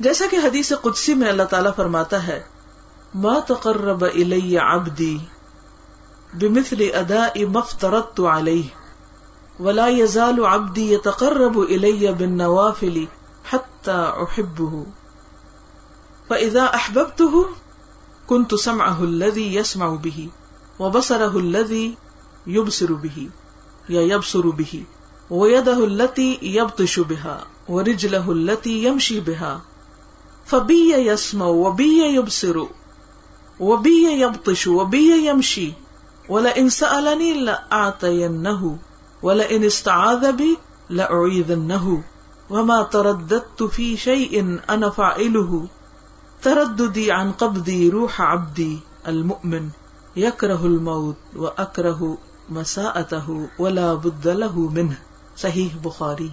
جیسا 0.00 0.24
کہ 0.30 0.36
حدیث 0.36 0.72
قدسی 0.82 1.14
میں 1.14 1.28
اللہ 1.28 1.42
تعالیٰ 1.42 1.70
فرماتا 1.76 2.26
ہے، 2.26 2.42
ما 3.14 3.38
تقرب 3.46 4.04
الی 4.04 4.58
عبدی 4.58 5.18
بمثل 6.34 6.88
اداء 6.94 7.44
ما 7.52 7.60
افترضت 7.60 8.20
علیہ، 8.20 8.62
ولا 9.62 9.88
يزال 9.88 10.44
عبدی 10.44 10.94
يتقرب 10.94 11.58
الی 11.58 12.12
بالنوافل 12.18 13.04
حتى 13.50 13.90
احبه. 13.90 14.82
فاذا 16.28 16.64
احببته 16.64 17.42
كنت 18.26 18.54
سمعه 18.54 19.02
الذي 19.02 19.56
يسمع 19.56 19.94
به، 20.02 20.26
وبصره 20.78 21.36
الذي 21.36 21.94
يبصر 22.46 22.92
به، 22.92 23.26
یا 23.88 24.00
يبصر 24.00 24.46
به، 24.46 24.82
ويده 25.30 25.78
التي 25.84 26.38
يبطش 26.42 27.00
بها، 27.00 27.36
ورجله 27.68 28.24
التي 28.28 28.84
يمشي 28.84 29.20
بها۔ 29.20 29.58
فبي 30.50 30.92
يسمع 31.06 31.46
وبي 31.46 32.14
يبصر 32.14 32.66
وبی 33.60 33.96
یبطش 34.20 34.66
وبی 34.66 35.06
یمشی 35.26 35.74
ولئن 36.28 36.68
سألنی 36.68 37.32
لأعطینه 37.32 38.78
ولئن 39.22 39.64
استعاذ 39.64 40.32
بی 40.32 40.56
لأعیذنه 40.90 42.02
وما 42.50 42.82
ترددت 42.82 43.62
في 43.62 43.96
شيء 43.96 44.60
انا 44.70 44.90
فاعله 44.90 45.68
ترددي 46.42 47.12
عن 47.12 47.32
قبضي 47.32 47.88
روح 47.88 48.20
عبدي 48.20 48.78
المؤمن 49.08 49.68
يكره 50.16 50.66
الموت 50.66 51.16
واكره 51.36 52.18
مساءته 52.48 53.48
ولا 53.58 53.94
بد 53.94 54.28
له 54.28 54.68
منه 54.68 54.98
صحیح 55.36 55.76
بخاری 55.84 56.30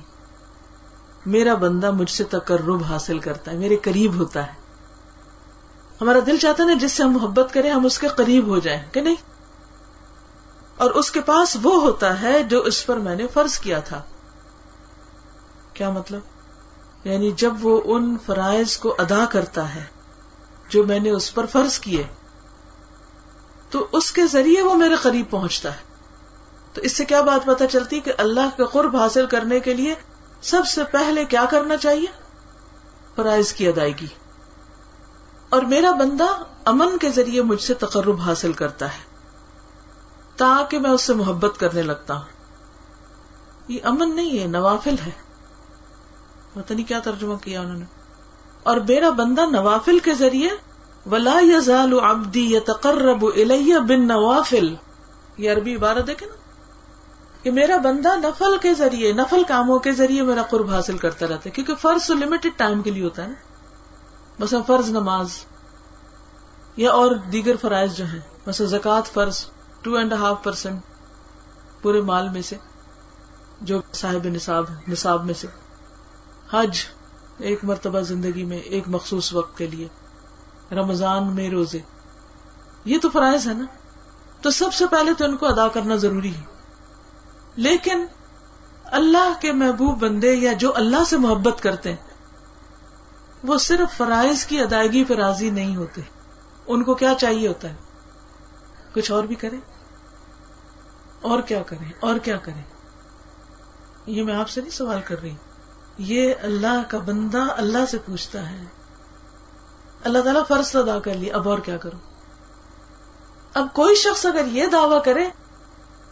میرا 1.27 1.53
بندہ 1.53 1.91
مجھ 1.91 2.11
سے 2.11 2.23
تقرب 2.23 2.83
حاصل 2.83 3.19
کرتا 3.19 3.51
ہے، 3.51 3.57
میرے 3.57 3.75
قریب 3.75 4.15
ہوتا 4.15 4.47
ہے۔ 4.47 4.51
ہمارا 6.01 6.19
دل 6.25 6.37
چاہتا 6.37 6.63
ہے 6.63 6.75
جس 6.75 6.91
سے 6.91 7.03
ہم 7.03 7.11
محبت 7.11 7.53
کریں، 7.53 7.71
ہم 7.71 7.85
اس 7.85 7.99
کے 7.99 8.07
قریب 8.07 8.47
ہو 8.47 8.59
جائیں، 8.59 8.81
کہ 8.91 9.01
نہیں؟ 9.01 9.15
اور 10.77 10.91
اس 10.91 11.11
کے 11.11 11.21
پاس 11.21 11.57
وہ 11.63 11.81
ہوتا 11.81 12.21
ہے 12.21 12.43
جو 12.43 12.61
اس 12.61 12.85
پر 12.85 12.97
میں 12.97 13.15
نے 13.15 13.27
فرض 13.27 13.59
کیا 13.59 13.79
تھا۔ 13.79 14.01
کیا 15.73 15.89
مطلب؟ 15.89 16.21
یعنی 17.03 17.31
جب 17.31 17.53
وہ 17.61 17.81
ان 17.85 18.17
فرائض 18.25 18.77
کو 18.77 18.95
ادا 18.99 19.25
کرتا 19.25 19.75
ہے 19.75 19.83
جو 20.69 20.83
میں 20.83 20.99
نے 20.99 21.09
اس 21.09 21.33
پر 21.33 21.45
فرض 21.45 21.79
کیے، 21.79 22.03
تو 23.69 23.87
اس 23.91 24.11
کے 24.11 24.27
ذریعے 24.27 24.61
وہ 24.61 24.75
میرے 24.75 24.95
قریب 24.95 25.25
پہنچتا 25.29 25.71
ہے۔ 25.71 25.81
تو 26.73 26.81
اس 26.81 26.97
سے 26.97 27.05
کیا 27.05 27.21
بات 27.21 27.45
پتا 27.45 27.67
چلتی 27.67 27.99
کہ 27.99 28.13
اللہ 28.17 28.57
کا 28.57 28.65
قرب 28.65 28.95
حاصل 28.95 29.25
کرنے 29.25 29.59
کے 29.59 29.73
لیے 29.73 29.95
سب 30.47 30.67
سے 30.67 30.83
پہلے 30.83 31.25
کیا 31.25 31.45
کرنا 31.49 31.77
چاہیے؟ 31.77 32.07
فرائض 33.15 33.53
کی 33.53 33.67
ادائیگی۔ 33.67 34.07
اور 35.49 35.61
میرا 35.61 35.91
بندہ 35.91 36.27
امن 36.65 36.97
کے 36.97 37.09
ذریعے 37.09 37.41
مجھ 37.41 37.61
سے 37.61 37.73
تقرب 37.73 38.21
حاصل 38.21 38.53
کرتا 38.53 38.85
ہے، 38.85 39.03
تاکہ 40.37 40.79
میں 40.79 40.89
اس 40.89 41.01
سے 41.01 41.13
محبت 41.13 41.59
کرنے 41.59 41.81
لگتا 41.81 42.13
ہوں۔ 42.13 42.23
یہ 43.67 43.79
امن 43.83 44.15
نہیں 44.15 44.39
ہے، 44.39 44.47
نوافل 44.47 44.95
ہے۔ 45.05 45.11
پتا 46.53 46.73
نہیں 46.73 46.87
کیا 46.87 46.99
ترجمہ 46.99 47.35
کیا 47.35 47.61
انہوں 47.61 47.77
نے۔ 47.77 47.85
اور 48.63 48.77
میرا 48.77 49.09
بندہ 49.09 49.45
نوافل 49.51 49.99
کے 49.99 50.13
ذریعے، 50.13 50.49
ولا 51.11 51.39
یزال 51.41 51.99
عبدی 51.99 52.55
یتقرب 52.55 53.25
الیہ 53.25 53.77
بن 53.77 54.07
نوافل 54.07 54.75
یہ 55.37 55.51
عربی 55.51 55.75
عبارت 55.75 56.07
دیکھے 56.07 56.25
نا 56.25 56.33
کہ 57.47 57.51
میرا 57.51 57.77
بندہ 57.77 58.15
نفل 58.15 58.57
کے 58.61 58.73
ذریعے، 58.73 59.13
نفل 59.13 59.43
کاموں 59.47 59.79
کے 59.79 59.91
ذریعے 59.91 60.23
میرا 60.23 60.41
قرب 60.41 60.69
حاصل 60.69 60.97
کرتا 60.97 61.25
رہتا 61.25 61.41
ہے، 61.45 61.49
کیونکہ 61.49 61.75
فرض 61.75 62.07
تو 62.07 62.13
لمیٹڈ 62.13 62.49
ٹائم 62.57 62.81
کے 62.81 62.91
لیے 62.91 63.03
ہوتا 63.03 63.23
ہے 63.23 63.27
نا۔ 63.27 63.33
مثلا 64.39 64.61
فرض 64.61 64.89
نماز 64.89 65.29
یا 66.77 66.91
اور 66.91 67.11
دیگر 67.11 67.55
فرائض 67.61 67.93
جو 67.93 68.05
ہیں 68.05 68.19
مثلا 68.47 68.67
زکوٰۃ 68.67 69.01
فرض 69.01 69.45
ٹو 69.81 69.93
اینڈ 69.93 70.13
ہاف 70.13 70.43
پرسینٹ 70.43 70.81
پورے 71.81 72.01
مال 72.01 72.29
میں 72.29 72.41
سے، 72.41 72.57
جو 73.61 73.81
صاحب 73.93 74.25
نصاب 74.25 74.65
نصاب 74.87 75.25
میں 75.25 75.33
سے۔ 75.33 75.47
حج 76.51 76.77
ایک 77.37 77.59
مرتبہ 77.63 77.99
زندگی 77.99 78.45
میں 78.45 78.57
ایک 78.57 78.83
مخصوص 78.87 79.33
وقت 79.33 79.57
کے 79.57 79.67
لیے، 79.67 79.87
رمضان 80.71 81.35
میں 81.35 81.49
روزے۔ 81.49 81.79
یہ 82.85 82.97
تو 83.01 83.09
فرائض 83.09 83.47
ہے 83.47 83.53
نا۔ 83.53 83.65
تو 84.41 84.49
سب 84.49 84.73
سے 84.73 84.85
پہلے 84.87 85.13
تو 85.13 85.25
ان 85.25 85.37
کو 85.37 85.45
ادا 85.45 85.67
کرنا 85.67 85.95
ضروری 85.95 86.35
ہے۔ 86.35 86.56
لیکن 87.57 88.05
اللہ 88.83 89.33
کے 89.41 89.51
محبوب 89.51 89.99
بندے 89.99 90.33
یا 90.33 90.53
جو 90.53 90.75
اللہ 90.75 91.03
سے 91.03 91.17
محبت 91.17 91.63
کرتے 91.63 91.89
ہیں، 91.89 92.07
وہ 93.43 93.57
صرف 93.57 93.97
فرائض 93.97 94.45
کی 94.45 94.59
ادائیگی 94.59 95.03
پہ 95.03 95.13
راضی 95.13 95.49
نہیں 95.49 95.75
ہوتے۔ 95.75 96.01
ان 96.67 96.83
کو 96.83 96.95
کیا 96.95 97.13
چاہیے 97.19 97.47
ہوتا 97.47 97.69
ہے؟ 97.69 97.75
کچھ 98.93 99.11
اور 99.11 99.23
بھی 99.23 99.35
کریں؟ 99.35 99.59
اور 101.21 101.41
کیا 101.41 101.61
کریں؟ 101.61 101.91
اور 101.99 102.17
کیا 102.17 102.37
کریں؟ 102.37 102.63
یہ 104.05 104.23
میں 104.23 104.35
آپ 104.35 104.49
سے 104.49 104.61
نہیں 104.61 104.71
سوال 104.71 105.01
کر 105.05 105.21
رہی۔ 105.21 105.35
یہ 105.97 106.33
اللہ 106.41 106.81
کا 106.87 106.97
بندہ 106.97 107.41
اللہ 107.41 107.85
سے 107.91 107.97
پوچھتا 107.97 108.49
ہے۔ 108.49 108.63
اللہ 110.03 110.19
تعالیٰ 110.19 110.47
فرض 110.47 110.75
ادا 110.75 110.99
کر 110.99 111.13
لیا 111.13 111.35
اب 111.35 111.49
اور 111.49 111.59
کیا 111.59 111.77
کروں؟ 111.77 111.99
اب 113.53 113.67
کوئی 113.73 113.95
شخص 113.95 114.25
اگر 114.25 114.45
یہ 114.45 114.67
دعویٰ 114.67 115.03
کرے 115.03 115.29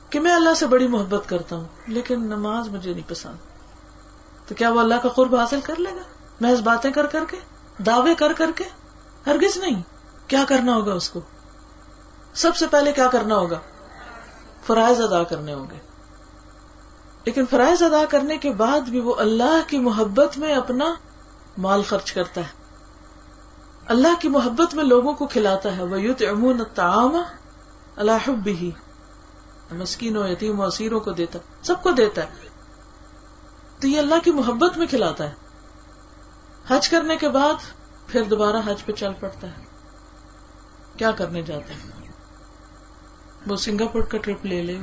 کہ 0.10 0.20
میں 0.20 0.34
اللہ 0.34 0.54
سے 0.54 0.68
بڑی 0.68 0.88
محبت 0.88 1.30
کرتا 1.30 1.56
ہوں، 1.56 1.66
لیکن 1.88 2.24
نماز 2.24 2.68
مجھے 2.68 2.94
نہیں 2.94 3.10
پسند۔ 3.10 3.36
تو 4.48 4.56
کیا 4.56 4.70
وہ 4.70 4.80
اللہ 4.80 4.96
کا 4.96 5.10
قرب 5.10 5.36
حاصل 5.36 5.60
کر 5.62 5.76
لے 5.76 5.90
گا؟ 5.96 6.02
محض 6.40 6.62
باتیں 6.62 6.92
کر 6.92 7.06
کر 7.06 7.24
کے؟ 7.26 7.38
دعوے 7.84 8.16
کر 8.16 8.34
کر 8.34 8.52
کے؟ 8.56 8.64
ہرگز 9.28 9.58
نہیں۔ 9.58 9.82
کیا 10.28 10.44
کرنا 10.48 10.76
ہوگا 10.76 10.94
اس 10.94 11.10
کو؟ 11.10 11.20
سب 12.34 12.56
سے 12.56 12.68
پہلے 12.72 12.92
کیا 12.92 13.08
کرنا 13.08 13.36
ہوگا؟ 13.36 13.60
فرائض 14.68 15.02
ادا 15.02 15.24
کرنے 15.24 15.54
ہوں 15.54 15.68
گے۔ 15.72 15.78
لیکن 17.26 17.46
فرائض 17.50 17.84
ادا 17.84 18.06
کرنے 18.10 18.38
کے 18.38 18.52
بعد 18.52 18.80
بھی 18.80 19.00
وہ 19.00 19.16
اللہ 19.16 19.60
کی 19.68 19.80
محبت 19.80 20.38
میں 20.38 20.56
اپنا 20.56 20.94
مال 21.58 21.82
خرچ 21.82 22.12
کرتا 22.12 22.42
ہے۔ 22.42 22.66
اللہ 23.88 24.22
کی 24.22 24.28
محبت 24.30 24.76
میں 24.76 24.84
لوگوں 24.84 25.14
کو 25.14 25.28
کھلاتا 25.28 25.78
ہے۔ 25.78 25.84
وہ 25.84 26.02
یوت 26.02 26.24
امون 26.30 26.62
تعام 26.76 27.18
اللہ 27.96 28.30
بھی 28.30 28.72
مسکین 29.72 30.18
و 30.18 30.28
یتیم 30.28 30.60
و 30.60 30.64
اسیروں 30.64 31.00
کو 31.00 31.12
دیتا 31.12 31.40
سب 31.62 31.84
کو 31.84 31.92
دیتا 31.92 32.24
ہے۔ 32.24 32.50
تو 33.80 33.88
یہ 33.88 34.00
اللہ 34.00 34.16
کی 34.24 34.32
محبت 34.32 34.78
میں 34.78 34.88
کھلاتا 34.88 35.30
ہے۔ 35.30 35.34
حج 36.68 36.90
کرنے 36.90 37.18
کے 37.18 37.30
بعد 37.30 37.54
پھر 38.08 38.24
دوبارہ 38.24 38.58
حج 38.66 38.86
پہ 38.86 38.92
چل 38.92 39.14
پڑتا 39.20 39.48
ہے۔ 39.48 39.64
کیا 40.98 41.12
کرنے 41.12 41.42
جاتے 41.42 41.74
ہیں 41.74 42.12
وہ 43.48 43.56
سنگاپور 43.56 44.02
کا 44.02 44.18
ٹرپ 44.18 44.46
لے 44.46 44.62
لے۔ 44.62 44.80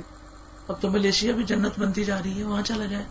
اب 0.69 0.81
تو 0.81 0.91
ملیشیا 0.91 1.33
بھی 1.33 1.45
جنت 1.45 1.79
بنتی 1.79 2.05
جا 2.05 2.19
رہی 2.19 2.39
ہے، 2.39 2.45
وہاں 2.45 2.63
چلا 2.63 2.87
جائے۔ 2.87 3.05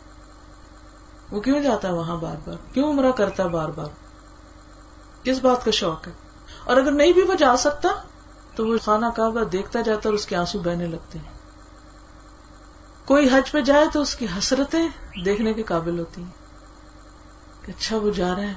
وہ 1.31 1.41
کیوں 1.41 1.59
جاتا 1.59 1.87
ہے 1.87 1.93
وہاں 1.93 2.15
بار 2.15 2.35
بار؟ 2.45 2.73
کیوں 2.73 2.89
عمرہ 2.89 3.11
کرتا 3.11 3.43
ہے 3.43 3.47
بار 3.47 3.69
بار؟ 3.69 3.87
کس 5.23 5.39
بات 5.39 5.65
کا 5.65 5.71
شوق 5.71 6.07
ہے؟ 6.07 6.13
اور 6.63 6.77
اگر 6.77 6.91
نہیں 6.91 7.13
بھی 7.13 7.21
وہ 7.21 7.33
جا 7.33 7.57
سکتا، 7.57 7.89
تو 8.55 8.67
وہ 8.67 8.77
خانہ 8.77 9.05
کعبہ 9.15 9.43
دیکھتا 9.43 9.81
جاتا 9.81 10.09
اور 10.09 10.13
اس 10.13 10.25
کے 10.25 10.35
آنسو 10.35 10.59
بہنے 10.59 10.87
لگتے 10.87 11.19
ہیں۔ 11.19 11.30
کوئی 13.05 13.27
حج 13.27 13.51
پہ 13.51 13.61
جائے 13.61 13.85
تو 13.93 14.01
اس 14.01 14.15
کی 14.15 14.27
حسرتیں 14.37 14.87
دیکھنے 15.25 15.53
کے 15.53 15.63
قابل 15.63 15.99
ہوتی 15.99 16.23
ہیں 16.23 16.29
کہ 17.65 17.71
اچھا 17.71 17.97
وہ 17.97 18.11
جا 18.11 18.35
رہا 18.35 18.41
ہے 18.41 18.53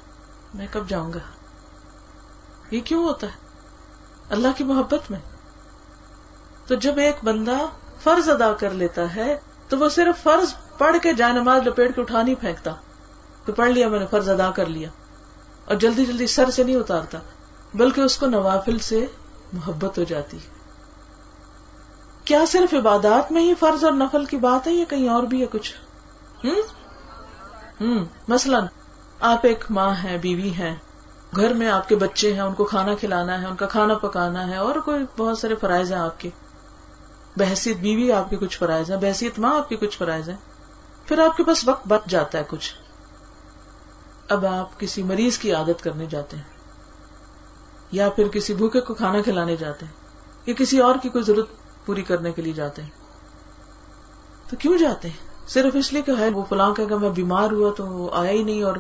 میں 0.55 0.66
کب 0.72 0.88
جاؤں 0.88 1.12
گا؟ 1.12 1.19
یہ 2.71 2.81
کیوں 2.81 3.05
ہوتا 3.05 3.27
ہے؟ 3.27 3.32
اللہ 4.31 4.49
کی 4.56 4.65
محبت 4.65 5.10
میں۔ 5.10 5.19
تو 6.66 6.75
جب 6.75 6.99
ایک 6.99 7.16
بندہ 7.25 7.59
فرض 8.03 8.28
ادا 8.28 8.53
کر 8.53 8.71
لیتا 8.71 9.16
ہے، 9.16 9.38
تو 9.69 9.78
وہ 9.78 9.88
صرف 9.88 10.22
فرض 10.22 10.55
پڑھ 10.78 10.97
کے 11.03 11.12
جائے 11.12 11.32
نماز 11.32 11.62
لپیٹ 11.66 11.94
کے 11.94 12.00
اٹھا 12.00 12.22
نہیں 12.22 12.34
پھینکتا۔ 12.34 12.75
کہ 13.47 13.53
پڑھ 13.53 13.71
لیا، 13.71 13.88
میں 13.88 13.99
نے 13.99 14.06
فرض 14.11 14.28
ادا 14.28 14.50
کر 14.50 14.66
لیا۔ 14.66 14.88
اور 15.65 15.75
جلدی 15.75 16.06
جلدی 16.06 16.26
سر 16.26 16.50
سے 16.50 16.64
نہیں 16.64 16.76
اتارتا، 16.76 17.19
بلکہ 17.75 18.00
اس 18.00 18.19
کو 18.19 18.26
نوافل 18.26 18.79
سے 18.79 19.06
محبت 19.52 19.99
ہو 19.99 20.05
جاتی۔ 20.05 20.37
ہے 20.37 20.53
کیا 22.25 22.44
صرف 22.49 22.75
عبادات 22.75 23.32
میں 23.32 23.43
ہی 23.43 23.55
فرض 23.55 23.85
اور 23.85 23.93
نفل 23.93 24.25
کی 24.25 24.37
بات 24.37 24.67
ہے 24.67 24.73
یا 24.73 24.85
کہیں 24.88 25.09
اور 25.09 25.23
بھی 25.23 25.41
ہے 25.41 25.47
کچھ؟ 25.47 25.73
ہوں 26.44 26.62
ہوں 27.81 28.05
مثلاً 28.29 28.67
آپ 29.21 29.47
ایک 29.47 29.65
ماں 29.71 29.94
ہے 30.05 30.17
بیوی 30.19 30.53
ہے 30.59 30.75
گھر 31.37 31.55
میں 31.55 31.69
آپ 31.69 31.88
کے 31.88 31.97
بچے 31.97 32.32
ہیں، 32.32 32.41
ان 32.41 32.55
کو 32.55 32.65
کھانا 32.65 32.94
کھلانا 32.94 33.41
ہے، 33.41 33.47
ان 33.47 33.56
کا 33.56 33.67
کھانا 33.67 33.94
پکانا 33.94 34.47
ہے، 34.49 34.56
اور 34.56 34.75
کوئی 34.75 35.05
بہت 35.17 35.38
سارے 35.38 35.55
فرائض 35.55 35.93
ہیں 35.93 35.99
آپ 35.99 36.21
کے۔ 36.21 36.31
بحثیت 37.37 37.76
بیوی 37.76 38.11
آپ 38.12 38.31
کے 38.31 38.37
کچھ 38.37 38.59
فرائض 38.59 38.91
ہیں، 38.91 38.99
بحثیت 38.99 39.38
ماں 39.38 39.56
آپ 39.59 39.69
کے 39.69 39.76
کچھ 39.76 39.99
فرائض 39.99 40.29
ہیں۔ 40.29 40.37
پھر 41.06 41.19
آپ 41.19 41.37
کے 41.37 41.44
پاس 41.44 41.67
وقت 41.69 41.87
بچ 41.88 42.06
جاتا 42.06 42.38
ہے 42.38 42.44
کچھ۔ 42.49 42.73
اب 44.29 44.47
آپ 44.47 44.79
کسی 44.81 45.03
مریض 45.03 45.38
کی 45.38 45.53
عادت 45.53 45.82
کرنے 45.82 46.06
جاتے 46.06 46.37
ہیں، 46.37 46.44
یا 47.93 48.09
پھر 48.11 48.29
کسی 48.29 48.55
بھوکے 48.55 48.81
کو 48.81 48.94
کھانا 48.94 49.23
کھلانے 49.23 49.56
جاتے 49.56 49.87
ہیں، 49.87 49.93
یا 50.47 50.55
کسی 50.55 50.79
اور 50.79 50.94
کی 51.03 51.09
کوئی 51.09 51.25
ضرورت 51.25 51.49
پوری 51.86 52.02
کرنے 52.02 52.32
کے 52.32 52.42
لیے 52.42 52.52
جاتے 52.52 52.82
ہیں۔ 52.82 52.90
تو 54.50 54.56
کیوں 54.56 54.78
جاتے 54.78 55.08
ہیں؟ 55.08 55.48
صرف 55.48 55.76
اس 55.76 55.92
لیے 55.92 56.02
کہ 56.02 56.12
وہ 56.34 56.44
فلاں 56.48 56.75
کہ 56.75 56.86
میں 56.86 57.10
بیمار 57.10 57.50
ہوا 57.50 57.72
تو 57.76 57.86
وہ 57.86 58.10
آیا 58.12 58.31
ہی 58.31 58.42
نہیں 58.42 58.62
اور 58.62 58.76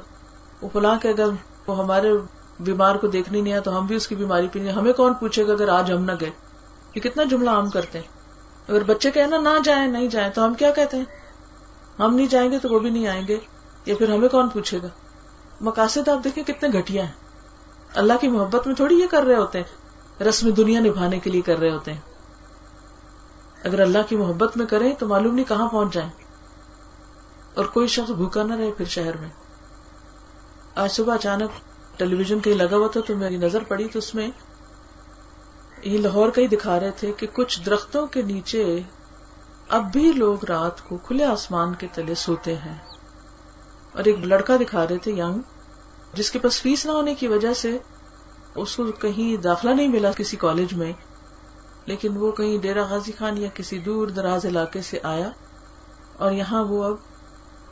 وہ 0.60 0.68
فلاں 0.72 0.98
کہ 1.02 1.08
اگر 1.08 1.26
وہ 1.66 1.78
ہمارے 1.78 2.12
بیمار 2.60 2.94
کو 2.94 3.06
دیکھنے 3.06 3.40
نہیں 3.40 3.52
آیا 3.52 3.62
تو 3.62 3.78
ہم 3.78 3.86
بھی 3.86 3.96
اس 3.96 4.08
کی 4.08 4.14
بیماری 4.14 4.48
پی 4.48 4.70
ہمیں 4.70 4.92
کون 4.92 5.14
پوچھے 5.14 5.46
گا 5.46 5.52
اگر 5.52 5.68
آج 5.68 5.92
ہم 5.92 6.04
نہ 6.04 6.12
گئے؟ 6.20 6.30
یہ 6.94 7.00
کتنا 7.00 7.22
جملہ 7.24 7.50
عام 7.50 7.70
کرتے 7.70 7.98
ہیں۔ 7.98 8.08
اگر 8.68 8.84
بچے 8.84 9.10
کہنا 9.10 9.38
نہ 9.38 9.48
جائیں، 9.64 9.86
نہیں 9.86 10.08
جائیں 10.08 10.30
تو 10.30 10.44
ہم 10.44 10.54
کیا 10.54 10.70
کہتے 10.70 10.96
ہیں؟ 10.96 11.04
ہم 11.98 12.14
نہیں 12.14 12.26
جائیں 12.26 12.50
گے 12.50 12.58
تو 12.58 12.68
وہ 12.68 12.78
بھی 12.78 12.90
نہیں 12.90 13.06
آئیں 13.06 13.22
گے۔ 13.28 13.38
یا 13.86 13.94
پھر 13.96 14.14
ہمیں 14.14 14.28
کون 14.28 14.48
پوچھے 14.48 14.78
گا؟ 14.82 14.88
مقاصد 15.60 16.08
آپ 16.08 16.24
دیکھیں 16.24 16.44
کتنے 16.44 16.78
گھٹیا 16.78 17.04
ہیں۔ 17.04 17.12
اللہ 17.94 18.12
کی 18.20 18.28
محبت 18.28 18.66
میں 18.66 18.74
تھوڑی 18.74 18.94
یہ 18.94 19.06
کر 19.10 19.22
رہے 19.22 19.36
ہوتے 19.36 19.60
ہیں۔ 19.60 19.84
رسم 20.22 20.50
دنیا 20.50 20.80
نبھانے 20.80 21.18
کے 21.18 21.30
لیے 21.30 21.40
کر 21.40 21.58
رہے 21.58 21.70
ہوتے 21.70 21.92
ہیں۔ 21.92 22.00
اگر 23.64 23.80
اللہ 23.80 23.98
کی 24.08 24.16
محبت 24.16 24.56
میں 24.56 24.66
کریں 24.66 24.94
تو 24.94 25.06
معلوم 25.06 25.34
نہیں 25.34 25.48
کہاں 25.48 25.68
پہنچ 25.68 25.94
جائیں۔ 25.94 26.10
اور 27.54 27.64
کوئی 27.64 27.86
شخص 27.86 28.10
بھوکا 28.10 28.42
نہ 28.42 28.54
رہے 28.54 28.70
پھر 28.72 28.84
شہر 28.84 29.16
میں۔ 29.16 29.28
آج 30.74 30.92
صبح 30.92 31.14
اچانک 31.14 31.50
ٹیلی 31.98 32.16
ویژن 32.16 32.40
کہیں 32.40 32.54
لگا 32.54 32.76
ہوا 32.76 32.88
تھا 32.88 33.00
تو 33.00 33.16
میری 33.16 33.36
نظر 33.36 33.64
پڑی 33.68 33.88
تو 33.88 33.98
اس 33.98 34.14
میں 34.14 34.28
یہ 35.82 35.98
لاہور 35.98 36.28
کا 36.28 36.42
ہی 36.42 36.46
دکھا 36.46 36.80
رہے 36.80 36.90
تھے 36.90 37.12
کہ 37.16 37.26
کچھ 37.32 37.60
درختوں 37.66 38.06
کے 38.06 38.22
نیچے 38.22 38.80
اب 39.68 39.92
بھی 39.92 40.12
لوگ 40.12 40.44
رات 40.44 40.88
کو 40.88 40.96
کھلے 40.96 41.24
آسمان 41.24 41.74
کے 41.74 41.86
تلے 41.94 42.14
سوتے 42.14 42.56
ہیں۔ 42.56 42.78
اور 43.92 44.04
ایک 44.04 44.18
لڑکا 44.18 44.56
دکھا 44.56 44.88
رہے 44.88 44.98
تھے 44.98 45.12
یگ 45.12 45.38
جس 46.14 46.30
کے 46.30 46.38
پاس 46.38 46.62
فیس 46.62 46.86
نہ 46.86 46.92
ہونے 46.92 47.14
کی 47.14 47.28
وجہ 47.28 47.54
سے 47.54 47.78
اس 48.54 48.76
کو 48.76 48.84
کہیں 48.84 49.42
داخلہ 49.42 49.70
نہیں 49.70 49.88
ملا 49.88 50.10
کسی 50.16 50.36
کالج 50.36 50.74
میں۔ 50.74 50.92
لیکن 51.86 52.16
وہ 52.16 52.32
کہیں 52.32 52.58
ڈیرا 52.58 52.82
غازی 52.82 53.12
خان 53.18 53.38
یا 53.38 53.48
کسی 53.54 53.78
دور 53.78 54.08
دراز 54.08 54.46
علاقے 54.46 54.82
سے 54.82 54.98
آیا 55.02 55.30
اور 56.16 56.32
یہاں 56.32 56.64
وہ 56.64 56.84
اب 56.84 56.94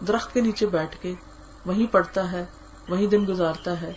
درخت 0.06 0.34
کے 0.34 0.40
نیچے 0.40 0.66
بیٹھ 0.66 0.96
کے 1.02 1.14
وہیں 1.66 1.92
پڑھتا 1.92 2.32
ہے، 2.32 2.44
وہیں 2.88 3.06
دن 3.06 3.24
گزارتا 3.28 3.80
ہے 3.80 3.92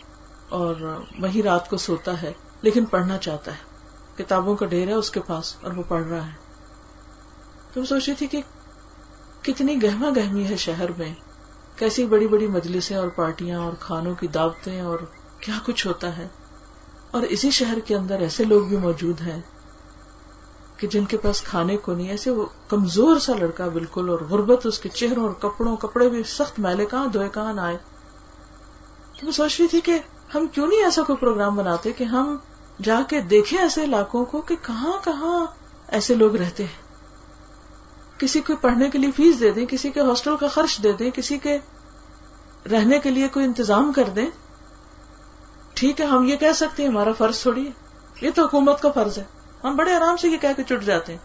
اور 0.50 1.00
وہیں 1.20 1.42
رات 1.42 1.70
کو 1.70 1.78
سوتا 1.78 2.22
ہے، 2.22 2.34
لیکن 2.62 2.86
پڑھنا 2.86 3.18
چاہتا 3.18 3.52
ہے۔ 3.52 3.76
کتابوں 4.18 4.56
کا 4.56 4.66
ڈھیر 4.66 4.88
ہے 4.88 4.94
اس 4.94 5.12
کے 5.12 5.20
پاس 5.20 5.56
اور 5.62 5.72
وہ 5.72 5.84
پڑھ 5.88 6.08
رہا 6.08 6.28
ہے۔ 6.28 6.32
تم 7.74 7.86
سوچ 7.86 8.10
رہی 8.10 8.16
تھی 8.16 8.28
کہ 8.28 8.42
کتنی 9.42 9.84
گہما 9.84 10.10
گہمی 10.16 10.48
ہے 10.48 10.58
شہر 10.58 10.92
میں۔ 10.98 11.14
کیسی 11.76 12.06
بڑی 12.06 12.28
بڑی 12.28 12.48
مجلسیں 12.48 12.98
اور 12.98 13.08
پارٹیاں 13.08 13.60
اور 13.60 13.74
کھانوں 13.80 14.16
کی 14.16 14.28
دعوتیں 14.28 14.82
اور 14.82 15.00
کیا 15.40 15.60
کچھ 15.66 15.88
ہوتا 15.88 16.18
ہے۔ 16.18 16.28
اور 17.12 17.22
اسی 17.22 17.52
شہر 17.52 17.78
کے 17.86 17.96
اندر 17.96 18.20
ایسے 18.20 18.44
لوگ 18.44 18.62
بھی 18.62 18.78
موجود 18.78 19.22
ہیں۔ 19.22 19.42
کہ 20.78 20.88
جن 20.88 21.06
کے 21.06 21.18
پاس 21.18 21.42
کھانے 21.42 21.78
کو 21.78 21.94
نہیں، 21.94 22.10
ایسے 22.10 22.32
وہ 22.32 22.46
کمزور 22.68 23.20
سا 23.20 23.34
لڑکا 23.36 23.68
بالکل، 23.68 24.10
اور 24.10 24.20
غربت 24.20 24.66
اس 24.66 24.80
کے 24.80 24.90
چہروں 24.90 25.24
اور 25.24 25.34
کپڑوں، 25.34 25.78
کپڑے 25.78 26.10
بھی 26.10 26.24
سخت 26.24 26.60
میلے، 26.60 26.86
کہاں 26.86 27.08
دھوئے، 27.08 27.30
کہاں 27.30 27.54
نہ 27.54 27.62
آئے 27.62 27.78
تو 29.20 29.20
میں 29.24 29.32
سوچ 29.32 29.60
رہی 29.60 29.68
تھی 29.68 29.82
کہ 29.82 30.00
ہم 30.36 30.48
کیوں 30.48 30.68
نہیں 30.68 30.84
ایسا 30.84 31.02
کوئی 31.02 31.18
پروگرام 31.18 31.56
بناتے 31.56 31.92
کہ 31.92 32.04
ہم 32.04 32.38
جا 32.84 33.02
کے 33.10 33.22
دیکھیں 33.22 33.60
ایسے 33.60 33.84
علاقوں 33.84 34.26
کو 34.26 34.42
کہ 34.42 34.56
کہاں 34.62 34.94
کہاں 35.04 35.46
ایسے 35.88 36.16
لوگ 36.16 36.36
رہتے 36.36 36.64
ہیں۔ 36.64 36.86
کسی 38.20 38.42
کو 38.42 38.54
پڑھنے 38.62 38.90
کے 38.90 38.98
لیے 38.98 39.12
فیس 39.12 39.40
دے 39.40 39.52
دیں، 39.52 39.66
کسی 39.66 39.92
کے 39.92 40.00
ہاسٹل 40.00 40.38
کا 40.38 40.48
خرچ 40.48 40.84
دے 40.84 40.92
دیں، 40.92 41.12
کسی 41.12 41.38
کے 41.38 41.58
رہنے 42.72 43.00
کے 43.00 43.10
لیے 43.10 43.28
کوئی 43.28 43.46
انتظام 43.46 43.92
کر 43.92 44.10
دیں۔ 44.16 44.30
ٹھیک 45.74 46.02
ہے، 46.02 46.06
ہم 46.06 46.24
یہ 46.24 46.36
کہہ 46.36 46.54
سکتے 46.56 46.84
ہیں، 46.84 46.90
ہمارا 46.90 47.12
فرض 47.18 47.42
تھوڑی 47.42 47.68
ہے۔ 47.68 47.72
یہ 48.22 48.30
تو 48.36 48.46
حکومت 48.46 48.82
کا 48.82 48.92
فرض 48.92 49.18
ہے۔ 49.18 49.24
ہم 49.66 49.76
بڑے 49.76 49.94
آرام 49.94 50.18
سے 50.18 50.28
یہ 50.28 50.38
کہہ 50.38 50.54
کے 50.58 50.64
چٹ 50.64 50.84
جاتے 50.84 51.12
ہیں۔ 51.12 51.20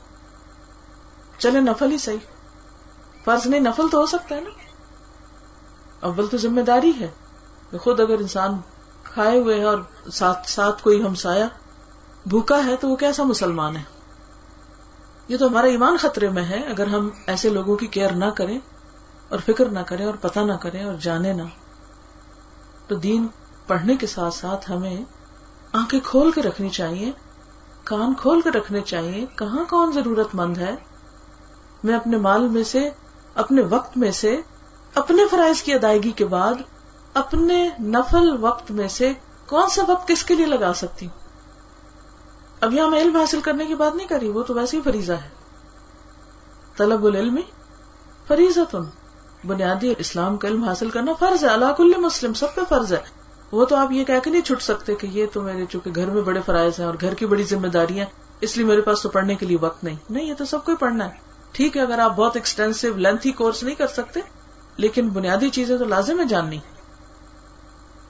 چلے 1.38 1.60
نفل 1.60 1.92
ہی 1.92 1.98
صحیح۔ 1.98 2.18
فرض 3.24 3.46
نہیں، 3.46 3.60
نفل 3.60 3.88
تو 3.92 3.98
ہو 3.98 4.06
سکتا 4.06 4.34
ہے 4.34 4.40
نا۔ 4.40 4.50
اول 6.00 6.26
تو 6.26 6.36
ذمہ 6.36 6.60
داری 6.60 6.92
ہے 7.00 7.08
خود 7.78 8.00
اگر 8.00 8.18
انسان 8.18 8.58
کھائے 9.04 9.40
ہوئے 9.40 9.58
ہے 9.58 9.64
اور 9.64 9.78
ساتھ 10.12 10.50
ساتھ 10.50 10.82
کوئی 10.82 11.02
ہمسایا 11.02 11.48
بھوکا 12.26 12.64
ہے 12.64 12.76
تو 12.76 12.88
وہ 12.88 12.96
کیسا 12.96 13.22
مسلمان 13.22 13.76
ہے؟ 13.76 13.82
یہ 15.28 15.36
تو 15.36 15.46
ہمارا 15.46 15.66
ایمان 15.66 15.96
خطرے 15.96 16.28
میں 16.28 16.44
ہے۔ 16.44 16.66
اگر 16.66 16.86
ہم 16.86 17.10
ایسے 17.26 17.48
لوگوں 17.48 17.76
کی 17.76 17.86
کیئر 17.86 18.10
نہ 18.10 18.24
کریں 18.24 18.58
اور 19.28 19.38
فکر 19.46 19.64
نہ 19.64 19.78
کریں 19.78 20.06
اور 20.06 20.14
پتہ 20.14 20.40
نہ 20.40 20.52
کریں 20.52 20.84
اور 20.84 20.94
جانے 20.94 21.32
نہ، 21.32 21.42
تو 22.86 22.94
دین 22.94 23.26
پڑھنے 23.66 23.96
کے 23.96 24.06
ساتھ 24.06 24.34
ساتھ 24.34 24.70
ہمیں 24.70 24.96
آنکھیں 25.72 26.00
کھول 26.04 26.30
کے 26.30 26.42
رکھنی 26.42 26.68
چاہیے 26.68 27.12
کان 27.90 28.14
کھول 28.14 28.40
کے 28.40 28.50
رکھنے 28.50 28.80
چاہیے، 28.80 29.26
کہاں 29.36 29.64
کون 29.70 29.92
ضرورت 29.92 30.28
مند 30.34 30.58
ہے؟ 30.58 30.74
میں 31.84 31.94
اپنے 31.94 32.16
مال 32.16 32.48
میں 32.48 32.64
سے، 32.64 32.90
اپنے 33.34 33.62
وقت 33.62 33.96
میں 33.96 34.10
سے، 34.10 34.40
اپنے 34.94 35.22
فرائض 35.30 35.62
کی 35.62 35.74
ادائیگی 35.74 36.10
کے 36.10 36.24
بعد 36.24 36.54
اپنے 37.14 37.68
نفل 37.80 38.36
وقت 38.40 38.70
میں 38.70 38.88
سے 38.88 39.12
کون 39.46 39.68
سا 39.68 39.82
وقت 39.88 40.08
کس 40.08 40.24
کے 40.24 40.34
لیے 40.34 40.46
لگا 40.46 40.72
سکتی 40.72 41.06
ہوں؟ 41.06 41.18
اب 42.60 42.74
یہاں 42.74 42.88
میں 42.88 43.00
علم 43.00 43.16
حاصل 43.16 43.40
کرنے 43.40 43.64
کی 43.64 43.74
بات 43.74 43.96
نہیں 43.96 44.08
کری 44.08 44.28
وہ 44.28 44.42
تو 44.42 44.54
ویسے 44.54 44.76
ہی 44.76 44.82
فریضہ 44.82 45.12
ہے۔ 45.12 45.28
طلب 46.76 47.04
العلم 47.04 47.38
فریضہ 48.26 48.60
تم 48.70 48.84
بنیادی 49.46 49.94
اسلام 49.98 50.36
کا 50.36 50.48
علم 50.48 50.64
حاصل 50.64 50.90
کرنا 50.90 51.12
فرض 51.12 51.44
ہے 51.44 51.48
اللہ 51.48 51.72
کل 51.76 51.92
مسلم، 51.98 52.32
سب 52.32 52.54
پہ 52.54 52.60
فرض 52.68 52.92
ہے۔ 52.92 53.19
وہ 53.52 53.64
تو 53.64 53.76
آپ 53.76 53.92
یہ 53.92 54.04
کہہ 54.04 54.14
کے 54.24 54.30
نہیں 54.30 54.42
چھٹ 54.42 54.62
سکتے 54.62 54.94
کہ 54.94 55.06
یہ 55.06 55.26
تو 55.32 55.42
میرے 55.42 55.64
چونکہ 55.70 55.90
گھر 55.94 56.06
میں 56.06 56.22
بڑے 56.22 56.40
فرائض 56.46 56.72
ہیں 56.78 56.86
اور 56.86 56.94
گھر 57.00 57.14
کی 57.14 57.26
بڑی 57.26 57.42
ذمہ 57.42 57.66
داریاں 57.66 58.06
اس 58.40 58.56
لیے 58.56 58.66
میرے 58.66 58.80
پاس 58.80 59.02
تو 59.02 59.08
پڑھنے 59.08 59.34
کے 59.34 59.46
لیے 59.46 59.56
وقت 59.60 59.84
نہیں۔ 59.84 59.96
نہیں، 60.10 60.24
یہ 60.24 60.34
تو 60.34 60.44
سب 60.44 60.64
کو 60.64 60.76
پڑھنا 60.76 61.04
ہے۔ 61.04 61.30
ٹھیک 61.52 61.76
ہے، 61.76 61.82
اگر 61.82 61.98
آپ 61.98 62.16
بہت 62.16 62.36
ایکسٹینسو 62.36 62.88
لینتھی 62.96 63.32
کورس 63.32 63.62
نہیں 63.62 63.74
کر 63.74 63.86
سکتے، 63.86 64.20
لیکن 64.76 65.08
بنیادی 65.08 65.48
چیزیں 65.48 65.78
تو 65.78 65.84
لازم 65.84 66.20
ہے 66.20 66.24
جاننی۔ 66.24 66.58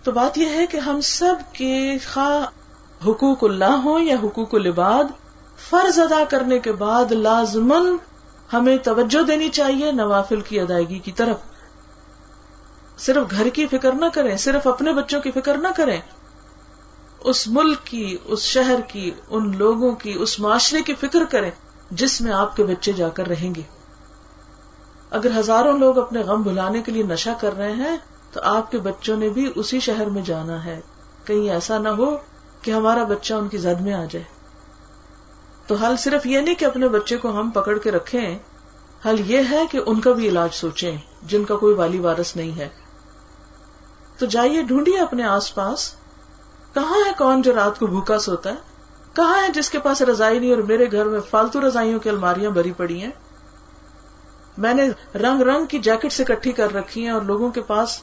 تو 0.03 0.13
بات 0.13 0.39
یہ 0.39 0.47
ہے 0.47 0.67
کہ 0.67 0.77
ہم 0.77 1.01
سب 1.01 1.35
کے 1.53 1.99
خواہ 2.13 2.47
حقوق 3.09 3.45
اللہ 3.45 3.81
ہو 3.85 3.99
یا 3.99 4.17
حقوق 4.23 4.55
العباد، 4.55 5.05
فرض 5.71 5.99
ادا 5.99 6.25
کرنے 6.29 6.59
کے 6.59 6.73
بعد 6.73 7.13
لازمن 7.13 7.97
ہمیں 8.53 8.77
توجہ 8.77 9.23
دینی 9.23 9.49
چاہیے 9.49 9.93
نوافل 9.93 10.41
کی 10.41 10.61
ادائیگی 10.61 10.99
کی 10.99 11.13
طرف۔ 11.13 11.50
صرف 13.01 13.31
گھر 13.31 13.49
کی 13.49 13.67
فکر 13.67 13.93
نہ 13.93 14.07
کریں، 14.15 14.37
صرف 14.37 14.67
اپنے 14.67 14.93
بچوں 14.93 15.21
کی 15.21 15.31
فکر 15.31 15.57
نہ 15.57 15.69
کریں۔ 15.77 16.01
اس 17.21 17.49
ملک 17.49 17.79
کی، 17.85 18.19
اس 18.25 18.39
شہر 18.39 18.81
کی، 18.89 19.11
ان 19.29 19.57
لوگوں 19.57 19.95
کی، 19.95 20.17
اس 20.19 20.41
معاشرے 20.41 20.83
کی 20.83 20.95
فکر 20.95 21.25
کریں 21.25 21.51
جس 21.91 22.21
میں 22.21 22.33
آپ 22.33 22.57
کے 22.57 22.65
بچے 22.65 22.93
جا 22.93 23.09
کر 23.09 23.27
رہیں 23.27 23.55
گے۔ 23.55 23.63
اگر 25.11 25.39
ہزاروں 25.39 25.79
لوگ 25.79 25.99
اپنے 25.99 26.21
غم 26.21 26.43
بھلانے 26.43 26.83
کے 26.83 26.93
لیے 26.93 27.03
نشا 27.03 27.33
کر 27.41 27.57
رہے 27.57 27.73
ہیں، 27.73 27.97
تو 28.33 28.41
آپ 28.43 28.71
کے 28.71 28.79
بچوں 28.79 29.17
نے 29.17 29.29
بھی 29.29 29.53
اسی 29.55 29.81
شہر 29.81 30.07
میں 30.07 30.23
جانا 30.23 30.65
ہے۔ 30.65 30.81
کہیں 31.25 31.51
ایسا 31.51 31.79
نہ 31.79 31.89
ہو 31.89 32.17
کہ 32.63 32.71
ہمارا 32.71 33.05
بچہ 33.05 33.35
ان 33.35 33.49
کی 33.49 33.59
زد 33.59 33.81
میں 33.81 33.93
آ 33.93 34.05
جائے۔ 34.11 34.25
تو 35.67 35.75
حل 35.75 35.97
صرف 35.97 36.27
یہ 36.27 36.41
نہیں 36.41 36.55
کہ 36.55 36.65
اپنے 36.65 36.89
بچے 36.89 37.17
کو 37.17 37.31
ہم 37.31 37.51
پکڑ 37.51 37.79
کے 37.79 37.91
رکھیں، 37.91 38.39
حل 39.07 39.31
یہ 39.31 39.43
ہے 39.51 39.63
کہ 39.71 39.81
ان 39.87 40.01
کا 40.01 40.13
بھی 40.13 40.29
علاج 40.29 40.49
سوچیں، 40.53 40.97
جن 41.23 41.45
کا 41.45 41.57
کوئی 41.57 41.75
والی 41.75 41.99
وارس 41.99 42.37
نہیں 42.37 42.59
ہے۔ 42.59 42.69
تو 44.21 44.27
جائیے، 44.27 44.63
ڈھونڈیے 44.63 44.99
اپنے 44.99 45.25
آس 45.25 45.55
پاس۔ 45.55 45.95
کہاں 46.75 46.99
ہے 47.07 47.13
کون 47.19 47.43
جو 47.43 47.55
رات 47.55 47.79
کو 47.79 47.87
بھوکا 47.87 48.19
سوتا 48.19 48.51
ہے؟ 48.51 48.55
کہاں 49.13 49.43
ہے 49.43 49.49
جس 49.49 49.71
کے 49.71 49.79
پاس 49.79 50.03
رضائی 50.03 50.39
نہیں 50.39 50.51
اور 50.51 50.59
میرے 50.59 50.93
گھر 50.93 51.05
میں 51.05 51.21
فالتو 51.21 51.69
رضائیوں 51.69 52.01
کی 52.01 52.09
الماریاں 52.09 52.51
بھری 52.51 52.73
پڑی 52.73 53.01
ہیں؟ 53.01 53.11
میں 54.59 54.75
نے 54.75 54.89
رنگ 55.15 55.41
رنگ 55.41 55.67
کی 55.67 55.79
جیکٹ 55.79 56.13
سے 56.13 56.25
کٹھی 56.25 56.53
کر 56.53 56.75
رکھی 56.75 57.03
ہیں 57.03 57.11
اور 57.11 57.23
لوگوں 57.23 57.51
کے 57.51 57.61
پاس 57.61 58.03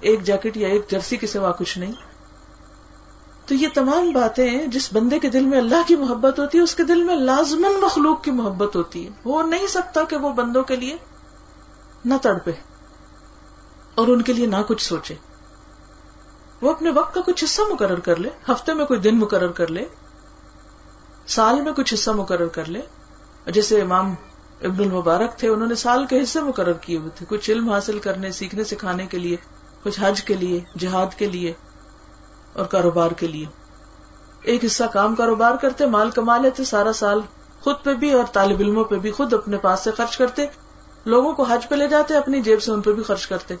ایک 0.00 0.22
جیکٹ 0.22 0.56
یا 0.56 0.68
ایک 0.68 0.82
جرسی 0.88 1.16
کے 1.16 1.26
سوا 1.26 1.52
کچھ 1.52 1.78
نہیں۔ 1.78 1.92
تو 3.46 3.54
یہ 3.54 3.68
تمام 3.74 4.10
باتیں 4.10 4.66
جس 4.66 4.92
بندے 4.92 5.18
کے 5.18 5.28
دل 5.28 5.44
میں 5.44 5.58
اللہ 5.58 5.88
کی 5.88 5.96
محبت 5.96 6.38
ہوتی 6.38 6.58
ہے، 6.58 6.62
اس 6.62 6.74
کے 6.74 6.84
دل 6.84 7.02
میں 7.02 7.16
لازمن 7.16 7.80
مخلوق 7.80 8.24
کی 8.24 8.30
محبت 8.30 8.76
ہوتی 8.76 9.04
ہے۔ 9.04 9.10
وہ 9.24 9.42
نہیں 9.42 9.66
سکتا 9.66 10.04
کہ 10.04 10.16
وہ 10.16 10.32
بندوں 10.32 10.62
کے 10.62 10.76
لیے 10.76 10.96
نہ 12.04 12.14
تڑپے 12.22 12.52
اور 13.94 14.08
ان 14.08 14.22
کے 14.22 14.32
لیے 14.32 14.46
نہ 14.46 14.56
کچھ 14.68 14.88
سوچے۔ 14.88 15.14
وہ 16.60 16.70
اپنے 16.70 16.90
وقت 16.90 17.14
کا 17.14 17.20
کچھ 17.20 17.44
حصہ 17.44 17.62
مقرر 17.72 18.00
کر 18.00 18.16
لے، 18.16 18.28
ہفتے 18.48 18.74
میں 18.74 18.84
کوئی 18.84 19.00
دن 19.00 19.18
مقرر 19.18 19.52
کر 19.52 19.70
لے، 19.70 19.84
سال 21.26 21.60
میں 21.60 21.72
کچھ 21.72 21.94
حصہ 21.94 22.10
مقرر 22.10 22.46
کر 22.46 22.64
لے۔ 22.64 22.80
جیسے 23.46 23.82
امام 23.82 24.14
ابن 24.62 24.82
المبارک 24.82 25.36
تھے، 25.36 25.48
انہوں 25.48 25.68
نے 25.68 25.74
سال 25.74 26.06
کے 26.06 26.22
حصے 26.22 26.40
مقرر 26.40 26.72
کیے 26.72 26.98
ہوئے 26.98 27.10
تھے۔ 27.14 27.26
کچھ 27.28 27.50
علم 27.50 27.70
حاصل 27.70 27.98
کرنے، 27.98 28.32
سیکھنے، 28.32 28.64
سکھانے 28.64 29.06
کے 29.06 29.18
لیے، 29.18 29.36
کچھ 29.82 30.00
حج 30.02 30.24
کے 30.24 30.34
لیے، 30.34 30.60
جہاد 30.78 31.18
کے 31.18 31.26
لیے 31.26 31.52
اور 32.52 32.64
کاروبار 32.64 33.10
کے 33.10 33.26
لیے۔ 33.26 33.46
ایک 34.42 34.64
حصہ 34.64 34.84
کام 34.92 35.14
کاروبار 35.14 35.54
کرتے، 35.56 35.86
مال 35.86 36.10
کما 36.10 36.38
لیتے، 36.38 36.64
سارا 36.64 36.92
سال 36.92 37.20
خود 37.60 37.76
پہ 37.82 37.94
بھی 37.94 38.12
اور 38.12 38.24
طالب 38.32 38.60
علموں 38.60 38.84
پہ 38.84 38.94
بھی 38.94 39.10
خود 39.10 39.32
اپنے 39.32 39.58
پاس 39.58 39.80
سے 39.80 39.90
خرچ 39.90 40.16
کرتے۔ 40.16 40.46
لوگوں 41.04 41.32
کو 41.32 41.42
حج 41.42 41.68
پہ 41.68 41.74
لے 41.74 41.88
جاتے، 41.88 42.16
اپنی 42.16 42.42
جیب 42.42 42.62
سے 42.62 42.72
ان 42.72 42.80
پہ 42.80 42.92
بھی 42.92 43.02
خرچ 43.02 43.26
کرتے۔ 43.26 43.54